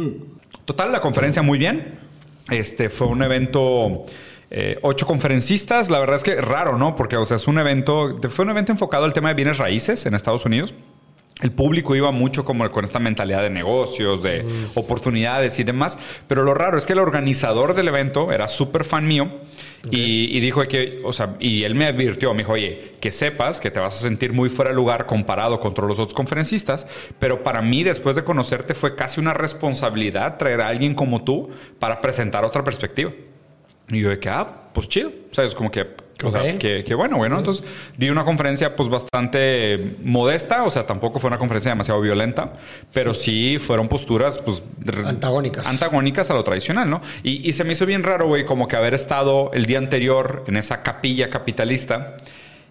Total, 0.64 0.92
la 0.92 1.00
conferencia 1.00 1.42
muy 1.42 1.58
bien. 1.58 1.98
Este 2.50 2.88
fue 2.88 3.06
un 3.06 3.22
evento 3.22 4.02
eh, 4.54 4.78
ocho 4.82 5.06
conferencistas, 5.06 5.88
la 5.88 5.98
verdad 5.98 6.16
es 6.16 6.22
que 6.22 6.34
raro, 6.34 6.76
¿no? 6.76 6.94
Porque, 6.94 7.16
o 7.16 7.24
sea, 7.24 7.38
es 7.38 7.48
un 7.48 7.58
evento, 7.58 8.18
fue 8.28 8.44
un 8.44 8.50
evento 8.50 8.70
enfocado 8.70 9.06
al 9.06 9.14
tema 9.14 9.30
de 9.30 9.34
bienes 9.34 9.56
raíces 9.56 10.04
en 10.04 10.14
Estados 10.14 10.44
Unidos. 10.44 10.74
El 11.40 11.52
público 11.52 11.96
iba 11.96 12.10
mucho 12.10 12.44
como 12.44 12.70
con 12.70 12.84
esta 12.84 12.98
mentalidad 12.98 13.40
de 13.40 13.48
negocios, 13.48 14.22
de 14.22 14.42
mm. 14.42 14.78
oportunidades 14.78 15.58
y 15.58 15.64
demás. 15.64 15.98
Pero 16.28 16.44
lo 16.44 16.52
raro 16.52 16.76
es 16.76 16.84
que 16.84 16.92
el 16.92 16.98
organizador 16.98 17.72
del 17.72 17.88
evento 17.88 18.30
era 18.30 18.46
súper 18.46 18.84
fan 18.84 19.08
mío 19.08 19.40
y, 19.90 20.38
dijo 20.40 20.62
que, 20.68 21.00
o 21.02 21.14
sea, 21.14 21.34
y 21.40 21.64
él 21.64 21.74
me 21.74 21.86
advirtió, 21.86 22.34
me 22.34 22.42
dijo, 22.42 22.52
oye, 22.52 22.92
que 23.00 23.10
sepas 23.10 23.58
que 23.58 23.70
te 23.70 23.80
vas 23.80 23.94
a 23.96 24.02
sentir 24.02 24.34
muy 24.34 24.50
fuera 24.50 24.70
de 24.70 24.76
lugar 24.76 25.06
comparado 25.06 25.60
con 25.60 25.72
todos 25.72 25.88
los 25.88 25.98
otros 25.98 26.14
conferencistas, 26.14 26.86
pero 27.18 27.42
para 27.42 27.62
mí, 27.62 27.82
después 27.84 28.16
de 28.16 28.22
conocerte, 28.22 28.74
fue 28.74 28.96
casi 28.96 29.18
una 29.18 29.32
responsabilidad 29.32 30.36
traer 30.36 30.60
a 30.60 30.68
alguien 30.68 30.94
como 30.94 31.24
tú 31.24 31.48
para 31.78 32.02
presentar 32.02 32.44
otra 32.44 32.62
perspectiva. 32.62 33.12
Y 33.90 34.00
yo 34.00 34.10
de 34.10 34.18
que, 34.18 34.28
ah, 34.28 34.46
pues 34.72 34.88
chido. 34.88 35.10
O 35.30 35.34
sea, 35.34 35.44
es 35.44 35.54
como 35.54 35.70
que, 35.70 35.86
o 36.24 36.30
sea, 36.30 36.58
que, 36.58 36.94
bueno, 36.94 37.16
bueno. 37.16 37.38
Entonces, 37.38 37.64
di 37.96 38.10
una 38.10 38.24
conferencia 38.24 38.76
pues 38.76 38.88
bastante 38.88 39.96
modesta, 40.02 40.64
o 40.64 40.70
sea, 40.70 40.86
tampoco 40.86 41.18
fue 41.18 41.28
una 41.28 41.38
conferencia 41.38 41.70
demasiado 41.70 42.00
violenta, 42.00 42.54
pero 42.92 43.14
sí 43.14 43.58
fueron 43.58 43.88
posturas 43.88 44.38
pues... 44.38 44.62
Antagónicas. 45.04 45.66
Antagónicas 45.66 46.30
a 46.30 46.34
lo 46.34 46.44
tradicional, 46.44 46.88
¿no? 46.88 47.00
Y, 47.22 47.48
y 47.48 47.52
se 47.52 47.64
me 47.64 47.72
hizo 47.72 47.86
bien 47.86 48.02
raro, 48.02 48.26
güey, 48.26 48.44
como 48.44 48.68
que 48.68 48.76
haber 48.76 48.94
estado 48.94 49.50
el 49.54 49.66
día 49.66 49.78
anterior 49.78 50.44
en 50.46 50.56
esa 50.56 50.82
capilla 50.82 51.30
capitalista 51.30 52.16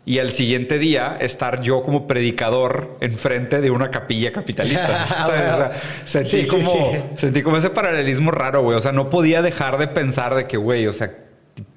y 0.03 0.19
al 0.19 0.31
siguiente 0.31 0.79
día 0.79 1.17
estar 1.19 1.61
yo 1.61 1.83
como 1.83 2.07
predicador 2.07 2.97
enfrente 3.01 3.61
de 3.61 3.69
una 3.69 3.91
capilla 3.91 4.31
capitalista. 4.31 5.71
sentí, 6.05 6.47
como, 6.47 7.13
sentí 7.15 7.43
como 7.43 7.57
ese 7.57 7.69
paralelismo 7.69 8.31
raro, 8.31 8.63
güey. 8.63 8.77
O 8.77 8.81
sea, 8.81 8.91
no 8.91 9.09
podía 9.09 9.41
dejar 9.41 9.77
de 9.77 9.87
pensar 9.87 10.35
de 10.35 10.47
que, 10.47 10.57
güey, 10.57 10.87
o 10.87 10.93
sea, 10.93 11.13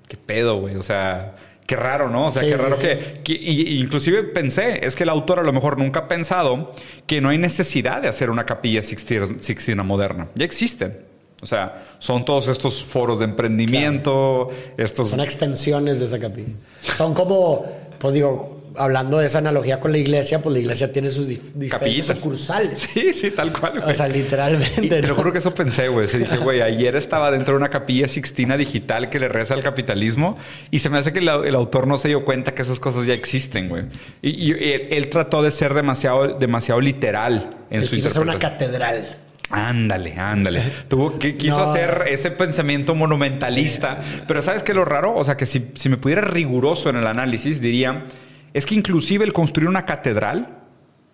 qué 0.09 0.17
pedo, 0.17 0.59
güey. 0.61 0.77
O 0.77 0.83
sea, 0.83 1.35
qué 1.67 1.77
raro, 1.77 2.11
¿no? 2.11 2.29
O 2.29 2.31
sea, 2.31 2.43
qué 2.43 2.57
raro 2.57 2.77
que, 2.79 3.25
inclusive 3.29 4.23
pensé, 4.23 4.87
es 4.87 4.97
que 4.97 5.03
el 5.03 5.09
autor 5.09 5.39
a 5.39 5.43
lo 5.43 5.53
mejor 5.53 5.79
nunca 5.79 6.01
ha 6.01 6.09
pensado 6.09 6.73
que 7.07 7.21
no 7.21 7.29
hay 7.29 7.39
necesidad 7.39 8.03
de 8.03 8.09
hacer 8.09 8.31
una 8.31 8.45
capilla 8.45 8.83
sixtina, 8.83 9.83
moderna. 9.83 10.29
Ya 10.35 10.45
existen. 10.45 10.99
O 11.43 11.47
sea, 11.47 11.85
son 11.99 12.25
todos 12.25 12.49
estos 12.49 12.83
foros 12.83 13.19
de 13.19 13.27
emprendimiento, 13.27 14.49
estos... 14.79 15.11
Son 15.11 15.21
extensiones 15.21 15.99
de 15.99 16.07
esa 16.07 16.19
capilla. 16.19 16.55
Son 16.81 17.13
como 17.13 17.67
pues 18.05 18.13
digo, 18.13 18.61
hablando 18.77 19.17
de 19.17 19.25
esa 19.25 19.39
analogía 19.39 19.81
con 19.81 19.91
la 19.91 19.97
iglesia, 19.97 20.43
pues 20.43 20.53
la 20.53 20.59
iglesia 20.59 20.93
tiene 20.93 21.09
sus 21.09 21.27
diferentes 21.27 22.05
sucursales. 22.05 22.81
Sí, 22.95 23.15
sí, 23.15 23.31
tal 23.31 23.51
cual, 23.51 23.81
güey. 23.81 23.91
O 23.91 23.95
sea, 23.95 24.09
literalmente. 24.09 25.01
te 25.01 25.09
lo 25.09 25.15
juro 25.15 25.33
que 25.33 25.39
eso 25.39 25.55
pensé, 25.55 25.89
güey. 25.89 26.07
Se 26.07 26.19
dije, 26.19 26.37
güey, 26.37 26.61
ayer 26.61 26.97
estaba 26.97 27.31
dentro 27.31 27.55
de 27.55 27.61
una 27.61 27.71
capilla 27.71 28.07
sixtina 28.07 28.59
digital 28.59 29.09
que 29.09 29.19
le 29.19 29.29
reza 29.29 29.55
al 29.55 29.63
capitalismo 29.63 30.37
y 30.71 30.81
se 30.81 30.91
me 30.91 30.99
hace 30.99 31.15
que 31.15 31.21
el, 31.21 31.55
autor 31.55 31.87
no 31.87 31.97
se 31.97 32.09
dio 32.09 32.27
cuenta 32.27 32.55
que 32.55 32.61
esas 32.61 32.79
cosas 32.79 33.07
ya 33.07 33.15
existen, 33.15 33.71
güey. 33.71 33.85
Y, 34.21 34.53
él, 34.53 35.09
trató 35.09 35.43
de 35.43 35.51
ser 35.51 35.73
demasiado, 35.73 36.39
demasiado 36.39 36.83
literal 36.83 37.57
en 37.71 37.85
su 37.85 37.95
interpretación. 37.95 38.29
una 38.29 38.39
catedral. 38.39 39.17
Ándale, 39.51 40.19
ándale. 40.19 40.63
Tuvo 40.89 41.19
que 41.19 41.37
quiso 41.37 41.63
hacer 41.63 42.07
ese 42.09 42.31
pensamiento 42.31 42.95
monumentalista. 42.95 44.01
Pero 44.27 44.43
¿sabes 44.43 44.63
qué 44.63 44.73
es 44.73 44.77
lo 44.77 44.85
raro? 44.85 45.15
O 45.15 45.25
sea, 45.25 45.37
que 45.37 45.47
si, 45.47 45.71
si 45.75 45.89
me 45.89 45.97
pudiera 45.97 46.23
riguroso 46.23 46.91
en 46.91 46.97
el 46.97 47.07
análisis, 47.07 47.61
diría, 47.61 48.05
es 48.53 48.67
que 48.67 48.75
inclusive 48.75 49.25
el 49.25 49.33
construir 49.33 49.69
una 49.69 49.85
catedral 49.85 50.49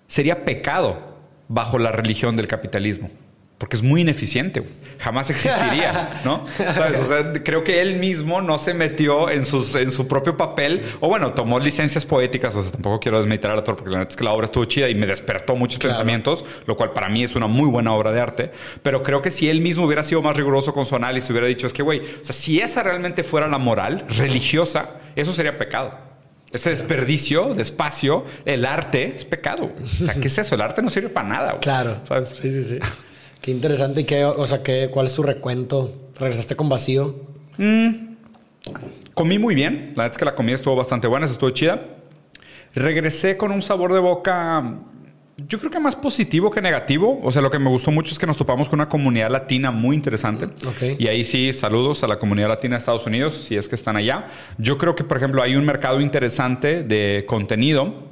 sería 0.06 0.44
pecado 0.44 1.16
bajo 1.48 1.78
la 1.78 1.92
religión 1.92 2.36
del 2.36 2.46
capitalismo 2.46 3.10
porque 3.60 3.76
es 3.76 3.82
muy 3.82 4.00
ineficiente. 4.00 4.62
Jamás 5.00 5.28
existiría, 5.28 6.18
¿no? 6.24 6.46
O 6.46 7.04
sea, 7.04 7.30
creo 7.44 7.62
que 7.62 7.82
él 7.82 7.96
mismo 7.96 8.40
no 8.40 8.58
se 8.58 8.72
metió 8.72 9.28
en, 9.28 9.44
sus, 9.44 9.74
en 9.74 9.90
su 9.90 10.08
propio 10.08 10.34
papel, 10.34 10.82
o 11.00 11.08
bueno, 11.08 11.34
tomó 11.34 11.60
licencias 11.60 12.06
poéticas, 12.06 12.56
o 12.56 12.62
sea, 12.62 12.72
tampoco 12.72 12.98
quiero 12.98 13.18
desmeditar 13.18 13.50
al 13.50 13.58
autor, 13.58 13.76
porque 13.76 13.90
la 13.90 14.02
es 14.04 14.16
que 14.16 14.24
la 14.24 14.32
obra 14.32 14.46
estuvo 14.46 14.64
chida 14.64 14.88
y 14.88 14.94
me 14.94 15.06
despertó 15.06 15.56
muchos 15.56 15.78
pensamientos, 15.78 16.42
lo 16.64 16.74
cual 16.74 16.94
para 16.94 17.10
mí 17.10 17.22
es 17.22 17.36
una 17.36 17.48
muy 17.48 17.68
buena 17.68 17.92
obra 17.92 18.12
de 18.12 18.20
arte, 18.22 18.50
pero 18.82 19.02
creo 19.02 19.20
que 19.20 19.30
si 19.30 19.50
él 19.50 19.60
mismo 19.60 19.84
hubiera 19.84 20.02
sido 20.04 20.22
más 20.22 20.34
riguroso 20.34 20.72
con 20.72 20.86
su 20.86 20.96
análisis, 20.96 21.28
hubiera 21.28 21.46
dicho, 21.46 21.66
es 21.66 21.74
que, 21.74 21.82
güey, 21.82 22.00
o 22.00 22.24
sea, 22.24 22.34
si 22.34 22.60
esa 22.60 22.82
realmente 22.82 23.22
fuera 23.22 23.46
la 23.46 23.58
moral 23.58 24.06
religiosa, 24.08 24.92
eso 25.14 25.34
sería 25.34 25.58
pecado. 25.58 25.98
Ese 26.50 26.70
desperdicio 26.70 27.54
de 27.54 27.60
espacio, 27.60 28.24
el 28.46 28.64
arte 28.64 29.14
es 29.16 29.26
pecado. 29.26 29.70
O 29.82 30.04
sea, 30.06 30.14
¿qué 30.14 30.28
es 30.28 30.38
eso? 30.38 30.54
El 30.54 30.62
arte 30.62 30.80
no 30.80 30.88
sirve 30.88 31.10
para 31.10 31.28
nada. 31.28 31.58
Claro. 31.60 32.00
¿Sabes? 32.04 32.30
Sí, 32.30 32.50
sí, 32.50 32.62
sí. 32.62 32.78
Qué 33.40 33.50
interesante. 33.50 34.02
¿Y 34.02 34.04
qué, 34.04 34.24
o 34.24 34.46
sea, 34.46 34.62
qué, 34.62 34.88
cuál 34.90 35.06
es 35.06 35.14
tu 35.14 35.22
recuento? 35.22 35.92
¿Regresaste 36.18 36.56
con 36.56 36.68
vacío? 36.68 37.14
Mm, 37.56 38.16
comí 39.14 39.38
muy 39.38 39.54
bien. 39.54 39.92
La 39.96 40.04
verdad 40.04 40.10
es 40.12 40.18
que 40.18 40.24
la 40.24 40.34
comida 40.34 40.54
estuvo 40.54 40.76
bastante 40.76 41.06
buena, 41.06 41.26
estuvo 41.26 41.50
chida. 41.50 41.80
Regresé 42.74 43.36
con 43.36 43.50
un 43.50 43.62
sabor 43.62 43.92
de 43.92 43.98
boca, 43.98 44.78
yo 45.48 45.58
creo 45.58 45.70
que 45.70 45.80
más 45.80 45.96
positivo 45.96 46.50
que 46.50 46.60
negativo. 46.60 47.20
O 47.22 47.32
sea, 47.32 47.42
lo 47.42 47.50
que 47.50 47.58
me 47.58 47.70
gustó 47.70 47.90
mucho 47.90 48.12
es 48.12 48.18
que 48.18 48.26
nos 48.26 48.36
topamos 48.36 48.68
con 48.68 48.78
una 48.78 48.88
comunidad 48.88 49.30
latina 49.30 49.70
muy 49.70 49.96
interesante. 49.96 50.48
Y 50.98 51.06
ahí 51.08 51.24
sí, 51.24 51.52
saludos 51.52 52.04
a 52.04 52.08
la 52.08 52.18
comunidad 52.18 52.48
latina 52.48 52.76
de 52.76 52.80
Estados 52.80 53.06
Unidos, 53.06 53.36
si 53.36 53.56
es 53.56 53.68
que 53.68 53.74
están 53.74 53.96
allá. 53.96 54.26
Yo 54.58 54.78
creo 54.78 54.94
que, 54.94 55.04
por 55.04 55.16
ejemplo, 55.16 55.42
hay 55.42 55.56
un 55.56 55.64
mercado 55.64 56.00
interesante 56.00 56.82
de 56.82 57.24
contenido 57.26 58.09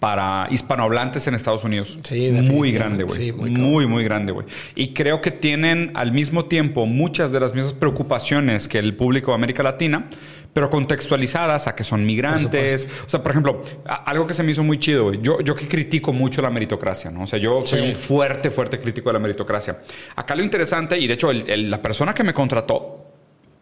para 0.00 0.46
hispanohablantes 0.50 1.26
en 1.26 1.34
Estados 1.34 1.64
Unidos. 1.64 1.98
Sí, 2.02 2.30
muy 2.30 2.72
grande, 2.72 3.04
güey. 3.04 3.32
muy, 3.32 3.86
muy, 3.86 4.04
grande, 4.04 4.32
güey. 4.32 4.46
Y 4.74 4.94
creo 4.94 5.20
que 5.20 5.30
tienen 5.30 5.90
al 5.94 6.12
mismo 6.12 6.44
tiempo 6.46 6.86
muchas 6.86 7.32
de 7.32 7.40
las 7.40 7.54
mismas 7.54 7.74
preocupaciones 7.74 8.68
que 8.68 8.78
el 8.78 8.94
público 8.94 9.32
de 9.32 9.36
América 9.36 9.62
Latina, 9.62 10.08
pero 10.52 10.70
contextualizadas 10.70 11.66
a 11.66 11.74
que 11.74 11.84
son 11.84 12.06
migrantes. 12.06 12.88
O 13.06 13.08
sea, 13.08 13.22
por 13.22 13.32
ejemplo, 13.32 13.62
algo 14.06 14.26
que 14.26 14.34
se 14.34 14.42
me 14.42 14.52
hizo 14.52 14.62
muy 14.62 14.78
chido, 14.78 15.04
güey. 15.04 15.20
Yo, 15.20 15.40
yo 15.40 15.54
que 15.54 15.66
critico 15.66 16.12
mucho 16.12 16.42
la 16.42 16.50
meritocracia, 16.50 17.10
¿no? 17.10 17.22
O 17.22 17.26
sea, 17.26 17.38
yo 17.38 17.64
soy 17.64 17.90
un 17.90 17.96
fuerte, 17.96 18.50
fuerte 18.50 18.78
crítico 18.78 19.08
de 19.08 19.14
la 19.14 19.20
meritocracia. 19.20 19.80
Acá 20.14 20.34
lo 20.34 20.42
interesante, 20.42 20.98
y 20.98 21.06
de 21.06 21.14
hecho, 21.14 21.32
la 21.32 21.82
persona 21.82 22.14
que 22.14 22.22
me 22.22 22.32
contrató 22.32 23.04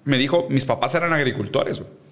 me 0.05 0.19
dijo, 0.19 0.47
mis 0.51 0.65
papás 0.65 0.95
eran 0.95 1.13
agricultores. 1.13 1.81
güey. 1.81 2.06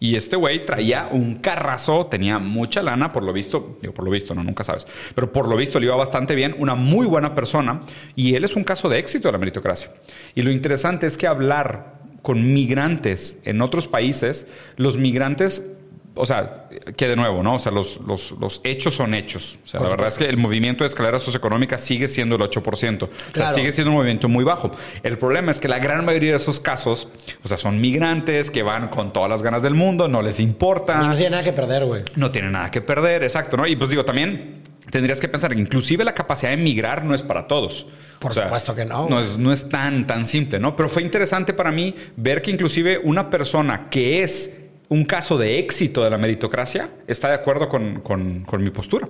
Y 0.00 0.16
este 0.16 0.36
güey 0.36 0.64
traía 0.64 1.08
un 1.10 1.36
carrazo, 1.36 2.06
tenía 2.06 2.38
mucha 2.38 2.82
lana, 2.82 3.12
por 3.12 3.22
lo 3.22 3.32
visto, 3.32 3.76
digo, 3.80 3.94
por 3.94 4.04
lo 4.04 4.10
visto, 4.10 4.34
no, 4.34 4.44
nunca 4.44 4.64
sabes, 4.64 4.86
pero 5.14 5.32
por 5.32 5.48
lo 5.48 5.56
visto 5.56 5.80
le 5.80 5.86
iba 5.86 5.96
bastante 5.96 6.34
bien, 6.34 6.54
una 6.58 6.74
muy 6.74 7.06
buena 7.06 7.34
persona, 7.34 7.80
y 8.14 8.34
él 8.34 8.44
es 8.44 8.56
un 8.56 8.64
caso 8.64 8.88
de 8.88 8.98
éxito 8.98 9.28
de 9.28 9.32
la 9.32 9.38
meritocracia. 9.38 9.90
Y 10.34 10.42
lo 10.42 10.50
interesante 10.50 11.06
es 11.06 11.16
que 11.16 11.26
hablar 11.26 11.98
con 12.22 12.52
migrantes 12.52 13.40
en 13.44 13.62
otros 13.62 13.86
países, 13.86 14.48
los 14.76 14.98
migrantes 14.98 15.77
o 16.18 16.26
sea, 16.26 16.68
que 16.96 17.08
de 17.08 17.16
nuevo, 17.16 17.42
¿no? 17.42 17.54
O 17.54 17.58
sea, 17.58 17.72
los, 17.72 18.00
los, 18.06 18.32
los 18.32 18.60
hechos 18.64 18.94
son 18.94 19.14
hechos. 19.14 19.58
O 19.64 19.66
sea, 19.66 19.80
la 19.80 19.88
verdad 19.88 20.08
es 20.08 20.18
que 20.18 20.26
el 20.26 20.36
movimiento 20.36 20.84
de 20.84 20.88
escalera 20.88 21.18
socioeconómica 21.18 21.78
sigue 21.78 22.08
siendo 22.08 22.36
el 22.36 22.42
8%. 22.42 22.62
O 23.04 23.06
sea, 23.08 23.08
Claro. 23.32 23.54
sigue 23.54 23.72
siendo 23.72 23.90
un 23.90 23.96
movimiento 23.96 24.28
muy 24.28 24.44
bajo. 24.44 24.70
El 25.02 25.18
problema 25.18 25.50
es 25.50 25.60
que 25.60 25.68
la 25.68 25.78
gran 25.78 26.04
mayoría 26.04 26.30
de 26.32 26.36
esos 26.36 26.60
casos, 26.60 27.08
o 27.42 27.48
sea, 27.48 27.56
son 27.56 27.80
migrantes 27.80 28.50
que 28.50 28.62
van 28.62 28.88
con 28.88 29.12
todas 29.12 29.30
las 29.30 29.42
ganas 29.42 29.62
del 29.62 29.74
mundo, 29.74 30.08
no 30.08 30.20
les 30.22 30.40
importa, 30.40 31.00
Y 31.02 31.06
no 31.06 31.14
tiene 31.16 31.30
nada 31.30 31.42
que 31.44 31.52
perder, 31.52 31.84
güey. 31.84 32.02
no 32.16 32.30
tienen 32.30 32.52
nada 32.52 32.70
que 32.70 32.80
perder, 32.80 33.22
exacto, 33.22 33.56
¿no? 33.56 33.66
Y 33.66 33.76
pues 33.76 33.90
digo, 33.90 34.04
también 34.04 34.62
tendrías 34.90 35.20
que 35.20 35.28
pensar, 35.28 35.52
inclusive 35.52 36.02
la 36.04 36.14
capacidad 36.14 36.50
de 36.50 36.56
migrar 36.56 37.04
no 37.04 37.14
es 37.14 37.22
para 37.22 37.46
todos. 37.46 37.86
Por 38.18 38.32
supuesto 38.34 38.74
que 38.74 38.84
no, 38.84 39.08
No 39.08 39.20
es, 39.20 39.38
no 39.38 39.52
es 39.52 39.68
tan, 39.68 40.06
tan 40.06 40.26
simple, 40.26 40.58
¿no? 40.58 40.74
Pero 40.74 40.88
fue 40.88 41.02
interesante 41.02 41.52
para 41.52 41.70
mí 41.70 41.94
ver 42.16 42.42
que 42.42 42.50
inclusive 42.50 42.98
una 43.04 43.30
persona 43.30 43.88
que 43.90 44.22
es 44.24 44.56
un 44.90 45.04
caso 45.04 45.36
de 45.38 45.58
éxito 45.58 46.02
de 46.02 46.10
la 46.10 46.18
meritocracia 46.18 46.88
está 47.06 47.28
de 47.28 47.34
acuerdo 47.34 47.68
con, 47.68 48.00
con- 48.00 48.40
con 48.44 48.62
mi 48.62 48.70
postura. 48.70 49.08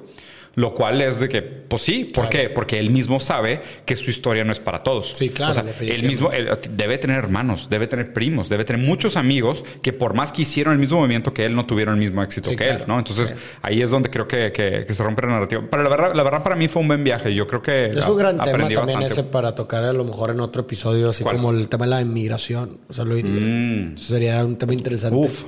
Lo 0.54 0.74
cual 0.74 1.00
es 1.02 1.20
de 1.20 1.28
que, 1.28 1.40
pues 1.40 1.82
sí, 1.82 2.04
¿por 2.06 2.28
Claro. 2.28 2.30
qué? 2.30 2.50
Porque 2.52 2.80
él 2.80 2.90
mismo 2.90 3.20
sabe 3.20 3.60
que 3.86 3.94
su 3.94 4.10
historia 4.10 4.42
no 4.42 4.50
es 4.50 4.58
para 4.58 4.82
todos. 4.82 5.12
Sí, 5.14 5.28
claro, 5.28 5.52
O 5.52 5.54
sea, 5.54 5.64
él 5.82 6.02
mismo 6.02 6.30
él 6.32 6.48
debe 6.72 6.98
tener 6.98 7.18
hermanos, 7.18 7.68
debe 7.70 7.86
tener 7.86 8.12
primos, 8.12 8.48
debe 8.48 8.64
tener 8.64 8.84
muchos 8.84 9.16
amigos 9.16 9.64
que 9.82 9.92
por 9.92 10.14
más 10.14 10.32
que 10.32 10.42
hicieron 10.42 10.72
el 10.72 10.80
mismo 10.80 10.98
movimiento 10.98 11.32
que 11.32 11.44
él, 11.44 11.54
no 11.54 11.64
tuvieron 11.64 11.94
el 11.94 12.00
mismo 12.00 12.24
éxito 12.24 12.50
Sí, 12.50 12.56
que 12.56 12.64
claro. 12.64 12.80
él, 12.80 12.84
¿no? 12.88 12.98
Entonces, 12.98 13.36
ahí 13.62 13.82
es 13.82 13.90
donde 13.90 14.10
creo 14.10 14.26
que, 14.26 14.50
que- 14.50 14.84
que 14.84 14.94
se 14.94 15.02
rompe 15.04 15.22
la 15.22 15.28
narrativa. 15.28 15.62
Pero 15.70 15.82
la 15.84 15.88
verdad, 15.90 16.12
la 16.16 16.22
verdad 16.24 16.42
para 16.42 16.56
mí 16.56 16.66
fue 16.66 16.82
un 16.82 16.88
buen 16.88 17.04
viaje. 17.04 17.32
Yo 17.32 17.46
creo 17.46 17.62
que 17.62 17.90
Es 17.90 18.08
un 18.08 18.16
gran 18.16 18.38
tema 18.40 18.58
también 18.58 18.80
bastante. 18.80 19.06
ese 19.06 19.22
para 19.24 19.54
tocar 19.54 19.84
a 19.84 19.92
lo 19.92 20.02
mejor 20.02 20.30
en 20.30 20.40
otro 20.40 20.62
episodio, 20.62 21.10
así 21.10 21.22
¿Cuál? 21.22 21.36
como 21.36 21.52
el 21.52 21.68
tema 21.68 21.84
de 21.84 21.90
la 21.90 22.00
inmigración. 22.00 22.78
O 22.88 22.92
sea, 22.92 23.04
lo, 23.04 23.14
Mm. 23.14 23.92
eso 23.94 24.12
sería 24.14 24.44
un 24.44 24.56
tema 24.56 24.72
interesante. 24.72 25.16
Uf, 25.16 25.44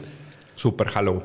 super 0.61 0.89
Halloween. 0.89 1.23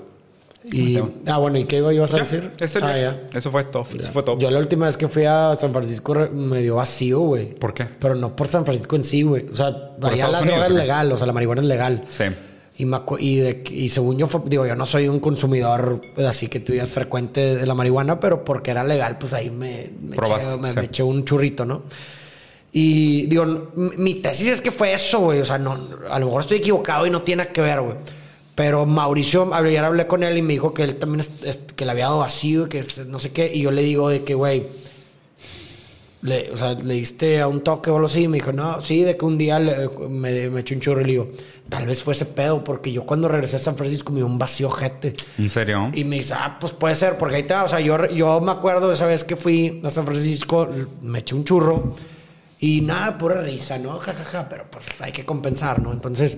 Y, 0.71 0.97
ah, 1.27 1.37
bueno, 1.37 1.59
¿y 1.59 1.65
qué 1.65 1.77
ibas 1.77 2.13
a 2.13 2.17
decir? 2.17 2.51
ese 2.59 2.79
ah, 2.81 2.97
ya. 2.97 3.21
Eso 3.37 3.51
fue 3.51 3.65
top. 3.65 3.85
Eso 3.99 4.11
fue 4.11 4.23
top. 4.23 4.39
Yo 4.39 4.49
la 4.49 4.57
última 4.57 4.87
vez 4.87 4.97
que 4.97 5.07
fui 5.07 5.23
a 5.25 5.55
San 5.59 5.71
Francisco 5.71 6.15
me 6.33 6.61
dio 6.63 6.75
vacío, 6.75 7.19
güey. 7.19 7.53
¿Por 7.53 7.73
qué? 7.75 7.85
Pero 7.85 8.15
no 8.15 8.35
por 8.35 8.47
San 8.47 8.65
Francisco 8.65 8.95
en 8.95 9.03
sí, 9.03 9.21
güey. 9.21 9.45
O 9.47 9.53
sea, 9.55 9.67
allá 10.01 10.27
la 10.27 10.39
Unidos, 10.39 10.45
droga 10.47 10.67
es 10.67 10.73
legal, 10.73 11.11
o 11.11 11.17
sea, 11.17 11.27
la 11.27 11.33
marihuana 11.33 11.61
es 11.61 11.67
legal. 11.67 12.05
Sí. 12.07 12.23
Y, 12.77 12.85
me 12.85 12.97
acu- 12.97 13.17
y, 13.19 13.35
de- 13.37 13.63
y 13.69 13.89
según 13.89 14.17
yo, 14.17 14.27
digo, 14.47 14.65
yo 14.65 14.75
no 14.75 14.87
soy 14.87 15.07
un 15.07 15.19
consumidor 15.19 16.01
así 16.27 16.47
que 16.47 16.59
tú 16.59 16.71
digas 16.73 16.89
frecuente 16.89 17.55
de 17.57 17.65
la 17.67 17.75
marihuana, 17.75 18.19
pero 18.19 18.43
porque 18.43 18.71
era 18.71 18.83
legal, 18.83 19.17
pues 19.19 19.33
ahí 19.33 19.51
me, 19.51 19.91
me, 20.01 20.15
Probaste, 20.15 20.49
eché, 20.49 20.57
me- 20.57 20.69
sí. 20.71 20.75
me 20.77 20.85
eché 20.85 21.03
un 21.03 21.23
churrito, 21.25 21.63
¿no? 21.65 21.83
Y 22.71 23.27
digo, 23.27 23.45
mi 23.75 24.15
tesis 24.15 24.47
es 24.47 24.61
que 24.61 24.71
fue 24.71 24.93
eso, 24.93 25.19
güey. 25.19 25.39
O 25.41 25.45
sea, 25.45 25.57
no, 25.57 25.77
a 26.09 26.19
lo 26.19 26.25
mejor 26.25 26.41
estoy 26.41 26.57
equivocado 26.57 27.05
y 27.05 27.09
no 27.11 27.21
tiene 27.21 27.47
que 27.49 27.61
ver, 27.61 27.81
güey. 27.81 27.95
Pero 28.55 28.85
Mauricio, 28.85 29.53
ayer 29.53 29.83
hablé 29.83 30.07
con 30.07 30.23
él 30.23 30.37
y 30.37 30.41
me 30.41 30.53
dijo 30.53 30.73
que 30.73 30.83
él 30.83 30.95
también, 30.95 31.19
es- 31.19 31.31
es- 31.43 31.59
que 31.75 31.83
le 31.85 31.91
había 31.91 32.05
dado 32.05 32.19
vacío 32.19 32.65
y 32.67 32.69
que 32.69 32.85
no 33.07 33.19
sé 33.19 33.31
qué. 33.31 33.51
Y 33.53 33.61
yo 33.61 33.71
le 33.71 33.81
digo 33.83 34.09
de 34.09 34.23
que, 34.23 34.33
güey, 34.33 34.63
le, 36.21 36.49
o 36.51 36.57
sea, 36.57 36.73
le 36.73 36.93
diste 36.95 37.39
a 37.41 37.47
un 37.47 37.61
toque 37.61 37.91
o 37.91 37.95
algo 37.95 38.07
así. 38.07 38.23
Y 38.23 38.27
me 38.27 38.37
dijo, 38.37 38.51
no, 38.51 38.81
sí, 38.81 39.01
de 39.03 39.15
que 39.17 39.25
un 39.25 39.37
día 39.37 39.59
le- 39.59 39.89
me, 40.09 40.49
me 40.49 40.61
eché 40.61 40.73
un 40.75 40.81
churro 40.81 41.01
y 41.01 41.05
le 41.05 41.11
digo, 41.11 41.27
tal 41.69 41.85
vez 41.85 42.01
fue 42.03 42.13
ese 42.13 42.25
pedo, 42.25 42.63
porque 42.63 42.91
yo 42.91 43.05
cuando 43.05 43.27
regresé 43.27 43.57
a 43.57 43.59
San 43.59 43.75
Francisco 43.75 44.11
me 44.11 44.19
dio 44.19 44.25
un 44.25 44.39
vacío 44.39 44.69
jete. 44.69 45.15
¿En 45.37 45.49
serio? 45.49 45.91
Y 45.93 46.03
me 46.03 46.17
dice, 46.17 46.33
ah, 46.35 46.57
pues 46.59 46.73
puede 46.73 46.95
ser, 46.95 47.17
porque 47.17 47.35
ahí 47.35 47.41
está. 47.41 47.63
O 47.63 47.67
sea, 47.67 47.79
yo, 47.79 48.07
yo 48.09 48.41
me 48.41 48.51
acuerdo 48.51 48.91
esa 48.91 49.05
vez 49.05 49.23
que 49.23 49.35
fui 49.35 49.81
a 49.83 49.89
San 49.89 50.05
Francisco, 50.05 50.67
me 51.01 51.19
eché 51.19 51.35
un 51.35 51.43
churro 51.43 51.93
y 52.59 52.81
nada, 52.81 53.17
pura 53.17 53.41
risa, 53.41 53.77
¿no? 53.77 53.99
Ja, 53.99 54.13
ja, 54.13 54.23
ja, 54.23 54.49
pero 54.49 54.65
pues 54.71 54.85
hay 55.01 55.11
que 55.11 55.25
compensar, 55.25 55.81
¿no? 55.81 55.91
Entonces 55.91 56.37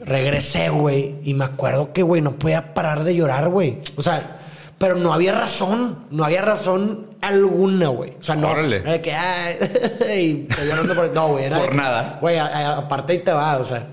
regresé, 0.00 0.68
güey, 0.68 1.16
y 1.24 1.34
me 1.34 1.44
acuerdo 1.44 1.92
que, 1.92 2.02
güey, 2.02 2.22
no 2.22 2.32
podía 2.38 2.74
parar 2.74 3.04
de 3.04 3.14
llorar, 3.14 3.48
güey. 3.48 3.78
O 3.96 4.02
sea, 4.02 4.38
pero 4.78 4.94
no 4.94 5.12
había 5.12 5.32
razón, 5.32 6.06
no 6.10 6.24
había 6.24 6.42
razón 6.42 7.08
alguna, 7.20 7.88
güey. 7.88 8.12
O 8.20 8.22
sea, 8.22 8.36
no. 8.36 8.50
Órale. 8.50 8.76
Era 8.76 8.92
de 8.92 9.02
que, 9.02 9.12
ay, 9.12 9.56
y 10.46 10.46
estoy 10.48 10.68
llorando 10.68 10.94
por. 10.94 11.12
No, 11.12 11.28
güey, 11.28 11.44
era. 11.44 11.58
Por 11.58 11.74
nada. 11.74 12.18
Güey, 12.20 12.38
aparte 12.38 13.14
ahí 13.14 13.18
te 13.18 13.32
va, 13.32 13.58
o 13.58 13.64
sea. 13.64 13.86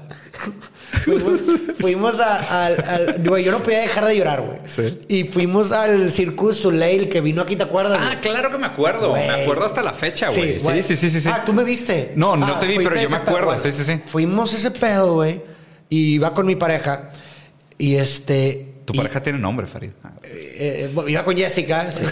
Fuimos, 1.04 1.40
fuimos 1.80 2.20
a- 2.20 2.66
al, 2.66 2.84
al- 2.88 3.16
Güey, 3.28 3.44
yo 3.44 3.52
no 3.52 3.62
podía 3.64 3.80
dejar 3.80 4.06
de 4.06 4.18
llorar, 4.18 4.42
güey. 4.42 4.58
Sí. 4.68 5.00
Y 5.08 5.24
fuimos 5.26 5.72
al 5.72 6.12
Circus 6.12 6.58
Soleil 6.58 7.10
que 7.10 7.22
vino 7.22 7.42
aquí, 7.42 7.56
¿te 7.56 7.64
acuerdas? 7.64 8.00
Ah, 8.02 8.20
claro 8.22 8.52
que 8.52 8.58
me 8.58 8.68
acuerdo. 8.68 9.10
Güey. 9.12 9.28
Me 9.28 9.44
acuerdo 9.44 9.66
hasta 9.66 9.82
la 9.82 9.94
fecha, 9.94 10.30
güey. 10.30 10.60
Sí, 10.60 10.64
güey. 10.64 10.84
sí, 10.84 10.96
sí, 10.96 11.10
sí, 11.10 11.22
sí. 11.22 11.30
Ah, 11.32 11.44
¿tú 11.46 11.54
me 11.54 11.64
viste? 11.64 12.14
No, 12.16 12.36
no 12.36 12.46
Ah, 12.46 12.60
te 12.60 12.68
vi, 12.68 12.78
pero 12.78 12.96
yo 13.00 13.10
me 13.10 13.18
acuerdo. 13.18 13.58
Sí, 13.60 13.72
sí, 13.72 13.84
sí. 13.84 14.00
Fuimos 14.06 14.54
ese 14.54 14.72
pedo, 14.72 15.14
güey. 15.16 15.42
Y 15.90 16.16
iba 16.16 16.34
con 16.34 16.46
mi 16.46 16.56
pareja. 16.56 17.10
Y 17.78 17.96
este... 17.96 18.75
Tu 18.86 18.94
y- 18.94 18.98
pareja 18.98 19.24
tiene 19.24 19.40
nombre, 19.40 19.66
Farid. 19.66 19.90
eh, 20.24 20.92
eh, 20.96 21.04
iba 21.08 21.26
con 21.26 21.36
Jessica. 21.36 21.90
sí. 21.92 22.04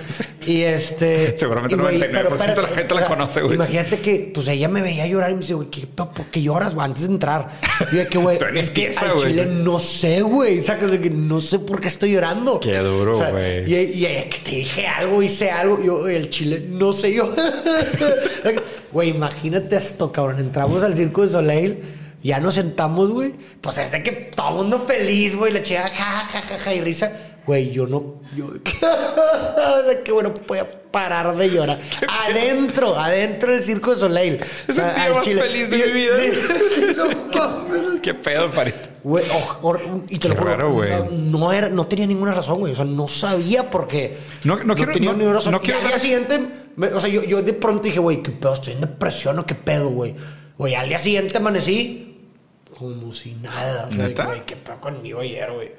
Y 0.48 0.62
este. 0.64 1.38
Seguramente 1.38 1.76
y, 1.76 1.78
güey, 1.78 2.00
99% 2.00 2.12
pero 2.12 2.56
de 2.56 2.62
la 2.64 2.68
gente 2.70 2.96
la 2.96 3.06
conoce, 3.06 3.42
güey. 3.42 3.56
Imagínate 3.56 4.00
que, 4.00 4.32
pues 4.34 4.48
ella 4.48 4.68
me 4.68 4.82
veía 4.82 5.06
llorar 5.08 5.30
y 5.30 5.34
me 5.36 5.40
dice, 5.42 5.54
güey, 5.54 5.70
¿qué, 5.70 5.86
¿por 5.86 6.10
qué 6.32 6.42
lloras, 6.42 6.74
güey? 6.74 6.86
Antes 6.86 7.08
de 7.08 7.14
entrar. 7.14 7.60
Y 7.92 7.98
de 7.98 8.08
que, 8.08 8.18
güey, 8.18 8.40
es 8.56 8.70
que 8.72 8.82
tiesa, 8.86 9.06
al 9.06 9.14
güey. 9.14 9.28
chile 9.34 9.46
no 9.46 9.80
sé, 9.80 10.22
güey. 10.22 10.62
Sacas 10.64 10.90
de 10.90 11.00
que 11.00 11.10
no 11.12 11.40
sé 11.42 11.60
por 11.60 11.80
qué 11.80 11.88
estoy 11.88 12.14
llorando. 12.14 12.60
Qué 12.60 12.78
duro, 12.80 13.12
O 13.12 13.18
sea, 13.20 13.30
güey. 13.32 13.72
Y, 13.72 13.76
y, 13.78 14.06
y 14.08 14.24
que 14.30 14.40
te 14.44 14.52
dije 14.52 14.88
algo, 14.88 15.22
hice 15.22 15.52
algo. 15.52 15.82
Yo, 15.84 16.08
el 16.08 16.30
chile, 16.32 16.66
no 16.70 16.92
sé 16.92 17.14
yo. 17.14 17.34
Güey, 18.92 19.10
imagínate 19.10 19.76
esto, 19.76 20.12
cabrón. 20.12 20.40
Entramos 20.40 20.84
al 20.84 20.96
Circo 20.96 21.24
de 21.24 21.28
Soleil. 21.30 21.80
Ya 22.24 22.40
nos 22.40 22.56
sentamos, 22.56 23.10
güey. 23.12 23.34
Pues 23.62 23.78
es 23.78 23.92
de 23.92 24.02
que 24.02 24.12
todo 24.36 24.50
el 24.50 24.56
mundo 24.56 24.80
feliz, 24.88 25.36
güey. 25.36 25.52
Le 25.54 25.62
chica, 25.62 25.84
ja, 25.94 26.26
ja, 26.26 26.42
ja, 26.42 26.58
ja, 26.58 26.74
y 26.74 26.82
risa. 26.82 27.12
Güey, 27.46 27.72
yo 27.72 27.86
no. 27.86 28.22
Yo, 28.36 28.50
de 29.88 30.02
que 30.04 30.12
bueno, 30.14 30.34
voy 30.48 30.60
a 30.60 30.72
parar 30.92 31.36
de 31.36 31.50
llorar. 31.50 31.80
Adentro, 32.30 32.98
adentro 32.98 33.52
del 33.52 33.62
Circo 33.62 33.92
de 33.92 33.98
Soleil. 33.98 34.40
Es 34.68 34.78
el 34.78 34.94
día 34.96 35.04
al 35.06 35.14
más 35.16 35.26
feliz 35.26 35.70
de 35.70 35.78
mi 35.88 35.92
vida. 35.94 36.14
sí. 36.18 36.32
No. 37.34 38.02
¿Qué 38.02 38.14
pedo, 38.14 38.50
Farid? 38.52 38.74
Güey, 39.04 39.26
o- 39.62 39.68
o- 39.70 40.04
y 40.08 40.20
te 40.20 40.30
lo 40.30 40.36
juro, 40.36 40.48
raro, 40.52 40.72
güey. 40.72 40.90
no, 40.92 41.40
no 41.40 41.52
era, 41.52 41.68
no 41.70 41.88
tenía 41.88 42.06
ninguna 42.06 42.34
razón, 42.34 42.60
güey. 42.60 42.72
O 42.74 42.76
sea, 42.76 42.86
no 42.86 43.08
sabía 43.08 43.70
por 43.70 43.88
qué. 43.88 44.18
No- 44.44 44.64
no 44.64 44.76
quiero- 44.76 44.92
tenía 44.94 45.12
no- 45.12 45.18
ninguna 45.18 45.38
razón. 45.40 45.52
no 45.52 45.58
Y 45.58 45.62
quiero 45.62 45.80
al 45.80 45.88
día 45.88 45.98
siguiente, 45.98 46.40
me- 46.76 46.88
o 46.88 47.00
sea, 47.02 47.10
yo, 47.10 47.24
yo 47.24 47.42
de 47.42 47.54
pronto 47.54 47.84
dije, 47.84 48.00
güey, 48.00 48.22
qué 48.24 48.32
pedo, 48.32 48.54
estoy 48.54 48.74
en 48.74 48.82
depresión 48.82 49.40
o 49.40 49.46
qué 49.46 49.56
pedo, 49.56 49.90
güey. 49.90 50.16
Güey, 50.58 50.76
al 50.76 50.88
día 50.88 51.00
siguiente 51.00 51.38
amanecí 51.38 52.13
como 52.90 53.12
si 53.14 53.34
nada. 53.36 53.88
O 53.88 53.92
sea, 53.92 54.26
güey, 54.26 54.46
qué 54.46 54.56
pedo 54.56 54.80
conmigo 54.80 55.20
ayer, 55.20 55.52
güey. 55.52 55.72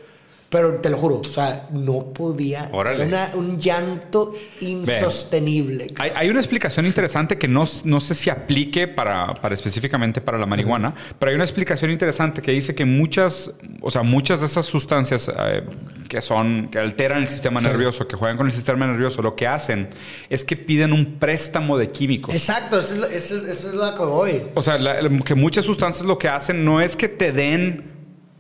Pero 0.55 0.77
te 0.77 0.89
lo 0.89 0.97
juro, 0.99 1.17
o 1.19 1.25
sea, 1.25 1.67
no 1.73 2.13
podía. 2.13 2.69
Órale. 2.73 3.07
Era 3.07 3.07
una- 3.07 3.31
un 3.35 3.59
llanto 3.59 4.31
insostenible. 4.61 5.89
Hay, 5.99 6.13
hay 6.15 6.29
una 6.31 6.39
explicación 6.39 6.87
interesante 6.87 7.37
que 7.39 7.49
no, 7.49 7.65
no 7.85 7.99
sé 8.01 8.15
si 8.15 8.31
aplique 8.31 8.87
para, 8.87 9.35
para 9.35 9.53
específicamente 9.55 10.21
para 10.21 10.39
la 10.39 10.47
marihuana, 10.47 10.95
pero 11.19 11.31
hay 11.31 11.35
una 11.35 11.45
explicación 11.45 11.91
interesante 11.91 12.41
que 12.41 12.53
dice 12.53 12.75
que 12.75 12.85
muchas, 12.85 13.53
o 13.81 13.91
sea, 13.91 14.03
muchas 14.03 14.41
de 14.41 14.47
esas 14.47 14.67
sustancias 14.67 15.29
eh, 15.37 15.65
que 16.09 16.23
son, 16.23 16.69
que 16.71 16.79
alteran 16.79 17.23
el 17.23 17.29
sistema 17.29 17.61
Sí. 17.61 17.67
nervioso, 17.67 18.07
que 18.07 18.15
juegan 18.17 18.37
con 18.37 18.47
el 18.47 18.53
sistema 18.53 18.87
nervioso, 18.87 19.23
lo 19.23 19.35
que 19.35 19.47
hacen 19.49 19.89
es 20.31 20.45
que 20.45 20.57
piden 20.57 20.93
un 20.93 21.19
préstamo 21.19 21.77
de 21.79 21.91
químicos. 21.91 22.33
Exacto, 22.35 22.79
esa 22.79 22.95
es, 23.09 23.31
esa 23.33 23.51
es- 23.51 23.75
la 23.75 23.95
que 23.97 24.03
voy. 24.05 24.43
O 24.55 24.63
sea, 24.63 24.79
la- 24.79 25.01
que 25.25 25.35
muchas 25.35 25.65
sustancias 25.65 26.05
lo 26.07 26.17
que 26.19 26.29
hacen 26.29 26.65
no 26.65 26.81
es 26.81 26.95
que 26.95 27.09
te 27.09 27.33
den 27.33 27.94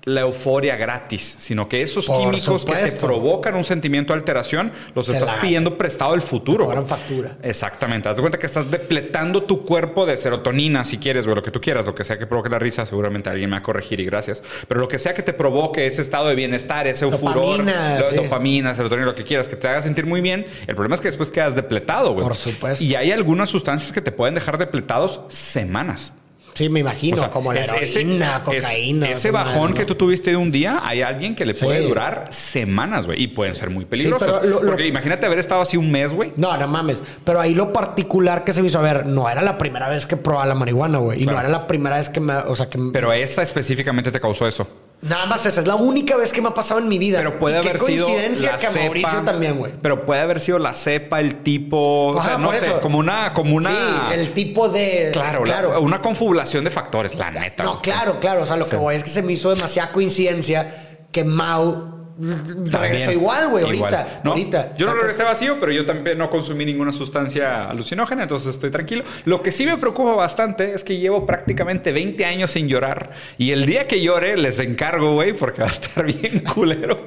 la 0.06 0.20
euforia 0.22 0.76
gratis, 0.76 1.36
sino 1.38 1.68
que 1.68 1.80
esos 1.82 2.06
Por 2.06 2.18
químicos 2.20 2.64
que 2.64 2.74
te 2.74 2.92
provocan 2.92 3.54
un 3.54 3.64
sentimiento 3.64 4.12
de 4.12 4.18
alteración 4.18 4.70
los 4.94 5.06
Te 5.06 5.12
estás 5.12 5.30
la- 5.36 5.40
pidiendo 5.40 5.78
prestado 5.78 6.12
del 6.12 6.20
futuro. 6.22 6.66
cobran 6.66 6.86
factura. 6.86 7.36
Exactamente. 7.42 8.08
Haz 8.08 8.16
de 8.16 8.20
cuenta 8.22 8.38
que 8.38 8.46
estás 8.46 8.70
depletando 8.70 9.44
tu 9.44 9.64
cuerpo 9.64 10.04
de 10.06 10.16
serotonina, 10.16 10.84
si 10.84 10.98
quieres, 10.98 11.26
o 11.26 11.34
lo 11.34 11.42
que 11.42 11.50
tú 11.50 11.60
quieras, 11.60 11.86
lo 11.86 11.94
que 11.94 12.04
sea 12.04 12.18
que 12.18 12.26
provoque 12.26 12.50
la 12.50 12.58
risa, 12.58 12.84
seguramente 12.86 13.30
alguien 13.30 13.48
me 13.50 13.56
va 13.56 13.60
a 13.60 13.62
corregir 13.62 13.98
y 14.00 14.04
gracias. 14.04 14.42
Pero 14.68 14.80
lo 14.80 14.88
que 14.88 14.98
sea 14.98 15.14
que 15.14 15.22
te 15.22 15.32
provoque 15.32 15.86
ese 15.86 16.02
estado 16.02 16.28
de 16.28 16.34
bienestar, 16.34 16.86
ese 16.86 17.10
furor, 17.10 17.34
Dopamina, 17.34 17.98
lo- 18.00 18.10
sí. 18.10 18.16
dopamina, 18.16 18.74
serotonina, 18.74 19.06
lo 19.06 19.14
que 19.14 19.24
quieras, 19.24 19.48
que 19.48 19.56
te 19.56 19.68
haga 19.68 19.80
sentir 19.82 20.06
muy 20.06 20.20
bien. 20.20 20.44
El 20.66 20.74
problema 20.74 20.94
es 20.96 21.00
que 21.00 21.08
después 21.08 21.30
quedas 21.30 21.54
depletado, 21.54 22.12
güey. 22.12 22.24
Por 22.24 22.36
supuesto. 22.36 22.84
Y 22.84 22.94
hay 22.94 23.10
algunas 23.10 23.48
sustancias 23.50 23.92
que 23.92 24.00
te 24.00 24.12
pueden 24.12 24.34
dejar 24.34 24.58
depletados 24.58 25.22
semanas. 25.28 26.12
Sí, 26.54 26.68
me 26.68 26.80
imagino, 26.80 27.16
O 27.16 27.20
sea, 27.20 27.30
como 27.30 27.52
la 27.52 27.60
heroína, 27.62 28.36
ese- 28.36 28.42
cocaína. 28.44 29.06
es- 29.10 29.18
ese 29.18 29.30
bajón 29.32 29.74
que 29.74 29.84
tú 29.84 29.96
tuviste 29.96 30.30
de 30.30 30.36
un 30.36 30.52
día, 30.52 30.80
hay 30.84 31.02
alguien 31.02 31.34
que 31.34 31.44
le 31.44 31.52
Sí. 31.52 31.64
puede 31.64 31.80
durar 31.80 32.28
semanas, 32.30 33.06
güey. 33.06 33.22
Y 33.22 33.26
pueden 33.26 33.54
ser 33.56 33.70
muy 33.70 33.84
peligrosos. 33.84 34.38
pero 34.40 34.48
lo- 34.50 34.62
lo- 34.62 34.68
Porque 34.70 34.86
imagínate 34.86 35.26
haber 35.26 35.40
estado 35.40 35.62
así 35.62 35.76
un 35.76 35.90
mes, 35.90 36.12
güey. 36.14 36.32
No, 36.36 36.56
no 36.56 36.68
mames. 36.68 37.02
Pero 37.24 37.40
ahí 37.40 37.54
lo 37.56 37.72
particular 37.72 38.44
que 38.44 38.52
se 38.52 38.62
me 38.62 38.68
hizo, 38.68 38.78
a 38.78 38.82
ver, 38.82 39.06
no 39.06 39.28
era 39.28 39.42
la 39.42 39.58
primera 39.58 39.88
vez 39.88 40.06
que 40.06 40.16
probaba 40.16 40.46
la 40.46 40.54
marihuana, 40.54 40.98
güey. 40.98 41.20
Y 41.20 41.24
Claro. 41.24 41.38
no 41.38 41.44
era 41.44 41.50
la 41.58 41.66
primera 41.66 41.96
vez 41.96 42.08
que 42.08 42.20
me, 42.20 42.34
o 42.34 42.54
sea, 42.54 42.68
que 42.68 42.78
Pero 42.92 43.12
esa 43.12 43.42
específicamente 43.42 44.12
te 44.12 44.20
causó 44.20 44.46
eso. 44.46 44.66
Nada 45.04 45.26
más 45.26 45.46
esa 45.46 45.60
es 45.60 45.66
la 45.66 45.74
única 45.76 46.16
vez 46.16 46.32
que 46.32 46.40
me 46.42 46.48
ha 46.48 46.54
pasado 46.54 46.80
en 46.80 46.88
mi 46.88 46.98
vida. 46.98 47.18
Pero 47.18 47.38
puede 47.38 47.58
Y 47.58 47.62
qué 47.62 47.68
haber 47.68 47.80
sido 47.80 48.06
coincidencia 48.06 48.52
la 48.52 48.58
que 48.58 48.66
a 48.66 48.70
cepa. 48.70 48.84
Mauricio 48.84 49.20
también, 49.22 49.58
güey. 49.58 49.72
Pero 49.80 50.04
puede 50.06 50.20
haber 50.20 50.40
sido 50.40 50.58
la 50.58 50.74
cepa, 50.74 51.20
el 51.20 51.42
tipo, 51.42 52.08
o 52.08 52.22
sea, 52.22 52.38
no 52.38 52.52
sé, 52.52 52.58
eso. 52.66 52.80
como 52.80 52.98
una, 52.98 53.32
como 53.32 53.54
una. 53.54 53.70
Sí, 53.70 53.76
el 54.14 54.32
tipo 54.34 54.68
de 54.68 55.10
Claro, 55.12 55.40
la- 55.40 55.44
claro. 55.44 55.80
una 55.80 56.00
confabulación 56.02 56.64
de 56.64 56.70
factores, 56.70 57.14
la 57.14 57.30
neta. 57.30 57.62
No, 57.64 57.72
güey. 57.72 57.82
claro, 57.82 58.18
claro. 58.20 58.42
O 58.42 58.46
sea, 58.46 58.56
lo 58.56 58.68
que 58.68 58.76
voy 58.76 58.94
es 58.96 59.04
que 59.04 59.10
se 59.10 59.22
me 59.22 59.32
hizo 59.34 59.54
demasiada 59.54 59.92
coincidencia 59.92 60.98
que 61.12 61.22
Mau 61.24 61.93
regresó 62.18 63.10
igual, 63.12 63.48
güey, 63.48 63.64
ahorita. 63.64 64.20
No, 64.24 64.30
ahorita. 64.32 64.74
Yo 64.76 64.86
no 64.86 64.94
regresé 64.94 65.22
vacío, 65.24 65.58
pero 65.58 65.72
yo 65.72 65.84
también 65.84 66.18
no 66.18 66.30
consumí 66.30 66.64
ninguna 66.64 66.92
sustancia 66.92 67.68
alucinógena, 67.68 68.22
entonces 68.22 68.54
estoy 68.54 68.70
tranquilo. 68.70 69.04
Lo 69.24 69.42
que 69.42 69.52
sí 69.52 69.66
me 69.66 69.76
preocupa 69.76 70.12
bastante 70.14 70.72
es 70.74 70.84
que 70.84 70.98
llevo 70.98 71.26
prácticamente 71.26 71.92
20 71.92 72.24
años 72.24 72.50
sin 72.52 72.68
llorar. 72.68 73.12
Y 73.38 73.50
el 73.52 73.66
día 73.66 73.86
que 73.86 74.00
llore, 74.00 74.36
les 74.36 74.58
encargo, 74.58 75.14
güey, 75.14 75.32
porque 75.32 75.62
va 75.62 75.68
a 75.68 75.72
estar 75.72 76.04
bien 76.12 76.40
culero. 76.40 77.06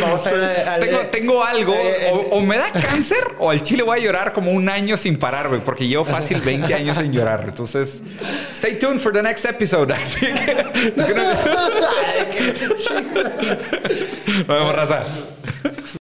Vamos 0.00 0.26
a 0.26 0.30
ir 0.78 0.80
tengo, 0.80 0.98
tengo 1.10 1.44
algo, 1.44 1.74
Eh, 1.74 2.10
o, 2.12 2.36
o 2.36 2.40
me 2.42 2.58
da 2.58 2.70
cáncer, 2.70 3.16
o 3.38 3.48
al 3.48 3.62
chile 3.62 3.82
voy 3.82 3.98
a 3.98 4.02
llorar 4.02 4.32
como 4.34 4.50
un 4.50 4.68
año 4.68 4.98
sin 4.98 5.16
parar, 5.18 5.48
güey, 5.48 5.62
porque 5.64 5.88
llevo 5.88 6.04
fácil 6.04 6.38
20 6.40 6.74
años 6.74 6.98
sin 6.98 7.12
llorar. 7.12 7.44
Entonces, 7.48 8.02
stay 8.52 8.78
tuned 8.78 8.98
for 9.00 9.10
the 9.12 9.22
next 9.22 9.46
episode. 9.46 9.90
Así 9.94 10.26
que. 10.26 10.66
Nos 14.46 14.46
vemos, 14.46 14.74
raza. 14.74 15.02